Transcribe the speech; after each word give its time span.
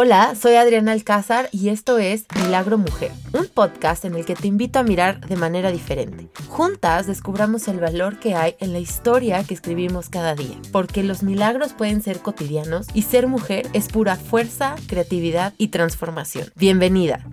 Hola, 0.00 0.36
soy 0.40 0.54
Adriana 0.54 0.92
Alcázar 0.92 1.48
y 1.50 1.70
esto 1.70 1.98
es 1.98 2.26
Milagro 2.36 2.78
Mujer, 2.78 3.10
un 3.32 3.48
podcast 3.48 4.04
en 4.04 4.14
el 4.14 4.24
que 4.24 4.36
te 4.36 4.46
invito 4.46 4.78
a 4.78 4.84
mirar 4.84 5.26
de 5.26 5.34
manera 5.34 5.72
diferente. 5.72 6.28
Juntas 6.46 7.08
descubramos 7.08 7.66
el 7.66 7.80
valor 7.80 8.20
que 8.20 8.36
hay 8.36 8.54
en 8.60 8.72
la 8.72 8.78
historia 8.78 9.42
que 9.42 9.54
escribimos 9.54 10.08
cada 10.08 10.36
día, 10.36 10.54
porque 10.70 11.02
los 11.02 11.24
milagros 11.24 11.72
pueden 11.72 12.00
ser 12.00 12.20
cotidianos 12.20 12.86
y 12.94 13.02
ser 13.02 13.26
mujer 13.26 13.66
es 13.72 13.88
pura 13.88 14.14
fuerza, 14.14 14.76
creatividad 14.86 15.52
y 15.58 15.66
transformación. 15.66 16.46
Bienvenida. 16.54 17.26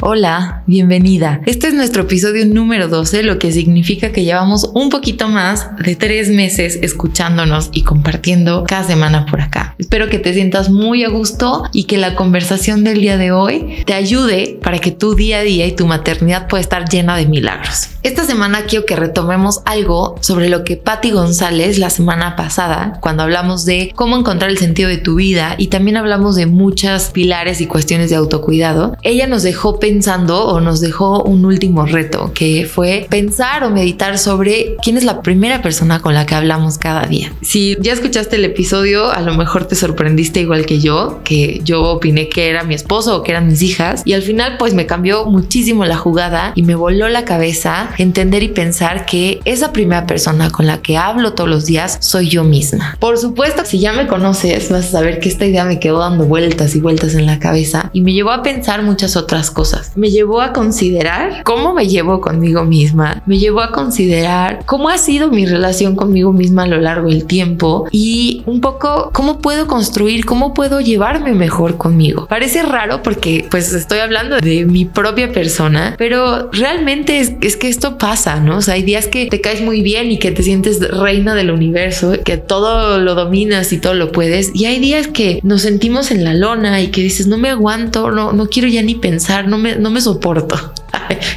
Hola, 0.00 0.62
bienvenida. 0.66 1.40
Este 1.44 1.66
es 1.66 1.74
nuestro 1.74 2.02
episodio 2.02 2.46
número 2.46 2.86
12, 2.86 3.24
lo 3.24 3.40
que 3.40 3.50
significa 3.50 4.12
que 4.12 4.22
llevamos 4.22 4.70
un 4.72 4.90
poquito 4.90 5.28
más 5.28 5.76
de 5.76 5.96
tres 5.96 6.28
meses 6.28 6.78
escuchándonos 6.82 7.70
y 7.72 7.82
compartiendo 7.82 8.62
cada 8.64 8.84
semana 8.84 9.26
por 9.26 9.40
acá. 9.40 9.74
Espero 9.76 10.08
que 10.08 10.20
te 10.20 10.32
sientas 10.34 10.70
muy 10.70 11.02
a 11.02 11.08
gusto 11.08 11.64
y 11.72 11.84
que 11.84 11.98
la 11.98 12.14
conversación 12.14 12.84
del 12.84 13.00
día 13.00 13.16
de 13.16 13.32
hoy 13.32 13.82
te 13.86 13.94
ayude 13.94 14.60
para 14.62 14.78
que 14.78 14.92
tu 14.92 15.16
día 15.16 15.38
a 15.38 15.42
día 15.42 15.66
y 15.66 15.72
tu 15.72 15.84
maternidad 15.84 16.46
pueda 16.46 16.60
estar 16.60 16.88
llena 16.88 17.16
de 17.16 17.26
milagros. 17.26 17.88
Esta 18.04 18.24
semana 18.24 18.66
quiero 18.66 18.86
que 18.86 18.94
retomemos 18.94 19.62
algo 19.64 20.14
sobre 20.20 20.48
lo 20.48 20.62
que 20.62 20.76
Patti 20.76 21.10
González 21.10 21.78
la 21.78 21.90
semana 21.90 22.36
pasada, 22.36 22.98
cuando 23.00 23.24
hablamos 23.24 23.64
de 23.64 23.92
cómo 23.96 24.16
encontrar 24.16 24.52
el 24.52 24.58
sentido 24.58 24.88
de 24.88 24.98
tu 24.98 25.16
vida 25.16 25.56
y 25.58 25.66
también 25.66 25.96
hablamos 25.96 26.36
de 26.36 26.46
muchas 26.46 27.10
pilares 27.10 27.60
y 27.60 27.66
cuestiones 27.66 28.10
de 28.10 28.16
autocuidado, 28.16 28.96
ella 29.02 29.26
nos 29.26 29.42
dejó 29.42 29.80
pensando 29.88 30.44
o 30.44 30.60
nos 30.60 30.82
dejó 30.82 31.22
un 31.22 31.46
último 31.46 31.86
reto 31.86 32.30
que 32.34 32.68
fue 32.70 33.06
pensar 33.08 33.64
o 33.64 33.70
meditar 33.70 34.18
sobre 34.18 34.76
quién 34.82 34.98
es 34.98 35.04
la 35.04 35.22
primera 35.22 35.62
persona 35.62 36.00
con 36.00 36.12
la 36.12 36.26
que 36.26 36.34
hablamos 36.34 36.76
cada 36.76 37.06
día. 37.06 37.32
Si 37.40 37.74
ya 37.80 37.94
escuchaste 37.94 38.36
el 38.36 38.44
episodio, 38.44 39.10
a 39.10 39.22
lo 39.22 39.34
mejor 39.34 39.64
te 39.64 39.76
sorprendiste 39.76 40.40
igual 40.40 40.66
que 40.66 40.78
yo, 40.78 41.20
que 41.24 41.62
yo 41.64 41.84
opiné 41.84 42.28
que 42.28 42.50
era 42.50 42.64
mi 42.64 42.74
esposo 42.74 43.16
o 43.16 43.22
que 43.22 43.30
eran 43.30 43.46
mis 43.46 43.62
hijas 43.62 44.02
y 44.04 44.12
al 44.12 44.20
final 44.20 44.56
pues 44.58 44.74
me 44.74 44.84
cambió 44.84 45.24
muchísimo 45.24 45.86
la 45.86 45.96
jugada 45.96 46.52
y 46.54 46.64
me 46.64 46.74
voló 46.74 47.08
la 47.08 47.24
cabeza 47.24 47.88
entender 47.96 48.42
y 48.42 48.48
pensar 48.48 49.06
que 49.06 49.40
esa 49.46 49.72
primera 49.72 50.06
persona 50.06 50.50
con 50.50 50.66
la 50.66 50.82
que 50.82 50.98
hablo 50.98 51.32
todos 51.32 51.48
los 51.48 51.64
días 51.64 51.96
soy 52.00 52.28
yo 52.28 52.44
misma. 52.44 52.98
Por 53.00 53.16
supuesto, 53.16 53.64
si 53.64 53.78
ya 53.78 53.94
me 53.94 54.06
conoces, 54.06 54.70
vas 54.70 54.88
a 54.88 54.90
saber 54.90 55.18
que 55.18 55.30
esta 55.30 55.46
idea 55.46 55.64
me 55.64 55.80
quedó 55.80 56.00
dando 56.00 56.26
vueltas 56.26 56.76
y 56.76 56.80
vueltas 56.80 57.14
en 57.14 57.24
la 57.24 57.38
cabeza 57.38 57.88
y 57.94 58.02
me 58.02 58.12
llevó 58.12 58.32
a 58.32 58.42
pensar 58.42 58.82
muchas 58.82 59.16
otras 59.16 59.50
cosas 59.50 59.77
me 59.94 60.10
llevó 60.10 60.40
a 60.40 60.52
considerar 60.52 61.42
cómo 61.44 61.74
me 61.74 61.88
llevo 61.88 62.20
conmigo 62.20 62.64
misma, 62.64 63.22
me 63.26 63.38
llevó 63.38 63.60
a 63.60 63.72
considerar 63.72 64.60
cómo 64.66 64.88
ha 64.88 64.98
sido 64.98 65.28
mi 65.30 65.46
relación 65.46 65.96
conmigo 65.96 66.32
misma 66.32 66.64
a 66.64 66.66
lo 66.66 66.78
largo 66.78 67.08
del 67.08 67.24
tiempo 67.24 67.86
y 67.90 68.42
un 68.46 68.60
poco 68.60 69.10
cómo 69.12 69.40
puedo 69.40 69.66
construir, 69.66 70.24
cómo 70.24 70.54
puedo 70.54 70.80
llevarme 70.80 71.32
mejor 71.34 71.76
conmigo. 71.76 72.26
Parece 72.28 72.62
raro 72.62 73.02
porque 73.02 73.46
pues 73.50 73.72
estoy 73.72 74.00
hablando 74.00 74.38
de 74.38 74.64
mi 74.64 74.84
propia 74.84 75.32
persona, 75.32 75.94
pero 75.98 76.50
realmente 76.52 77.20
es, 77.20 77.34
es 77.40 77.56
que 77.56 77.68
esto 77.68 77.98
pasa, 77.98 78.40
¿no? 78.40 78.58
O 78.58 78.62
sea, 78.62 78.74
hay 78.74 78.82
días 78.82 79.06
que 79.06 79.26
te 79.26 79.40
caes 79.40 79.60
muy 79.60 79.82
bien 79.82 80.10
y 80.10 80.18
que 80.18 80.30
te 80.30 80.42
sientes 80.42 80.80
reina 80.90 81.34
del 81.34 81.50
universo, 81.50 82.12
que 82.24 82.36
todo 82.36 82.98
lo 82.98 83.14
dominas 83.14 83.72
y 83.72 83.78
todo 83.78 83.94
lo 83.94 84.12
puedes, 84.12 84.54
y 84.54 84.66
hay 84.66 84.78
días 84.78 85.08
que 85.08 85.40
nos 85.42 85.62
sentimos 85.62 86.10
en 86.10 86.24
la 86.24 86.34
lona 86.34 86.80
y 86.80 86.88
que 86.88 87.02
dices, 87.02 87.26
no 87.26 87.38
me 87.38 87.50
aguanto, 87.50 88.10
no, 88.10 88.32
no 88.32 88.48
quiero 88.48 88.68
ya 88.68 88.82
ni 88.82 88.94
pensar, 88.94 89.48
no 89.48 89.58
me 89.58 89.67
no 89.76 89.90
me 89.90 90.00
soporto. 90.00 90.56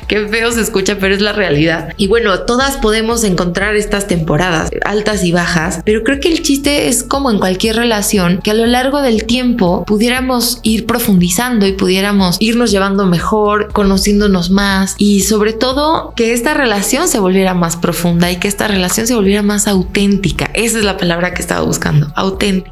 qué 0.08 0.28
feo 0.28 0.52
se 0.52 0.62
escucha, 0.62 0.98
pero 1.00 1.16
es 1.16 1.22
la 1.22 1.34
realidad. 1.34 1.94
Y 1.98 2.08
bueno, 2.08 2.42
todas 2.42 2.78
podemos 2.78 3.24
encontrar 3.24 3.76
estas 3.76 4.08
temporadas 4.08 4.70
altas 4.86 5.24
y 5.24 5.32
bajas, 5.32 5.82
pero 5.86 6.04
creo 6.04 6.20
que 6.20 6.30
el 6.30 6.42
chiste 6.42 6.88
es 6.88 7.04
como 7.04 7.32
en 7.32 7.40
cualquier 7.40 7.76
relación, 7.76 8.40
que 8.44 8.52
a 8.52 8.56
lo 8.56 8.66
largo 8.66 9.02
del 9.02 9.26
tiempo 9.26 9.84
pudiéramos 9.86 10.60
ir 10.64 10.86
profundizando 10.86 11.66
y 11.66 11.74
pudiéramos 11.74 12.38
irnos 12.40 12.72
llevando 12.72 13.06
mejor, 13.06 13.72
conociéndonos 13.72 14.50
más 14.50 14.96
y 14.98 15.22
sobre 15.22 15.54
todo 15.54 16.14
que 16.16 16.34
esta 16.34 16.54
relación 16.54 17.08
se 17.08 17.20
volviera 17.20 17.54
más 17.54 17.78
profunda 17.78 18.32
y 18.32 18.38
que 18.38 18.48
esta 18.48 18.68
relación 18.68 19.08
se 19.08 19.16
volviera 19.16 19.42
más 19.42 19.68
auténtica. 19.68 20.50
Esa 20.54 20.80
es 20.80 20.84
la 20.84 20.98
palabra 20.98 21.34
que 21.34 21.42
estaba 21.42 21.62
buscando, 21.62 22.12
auténtica. 22.16 22.72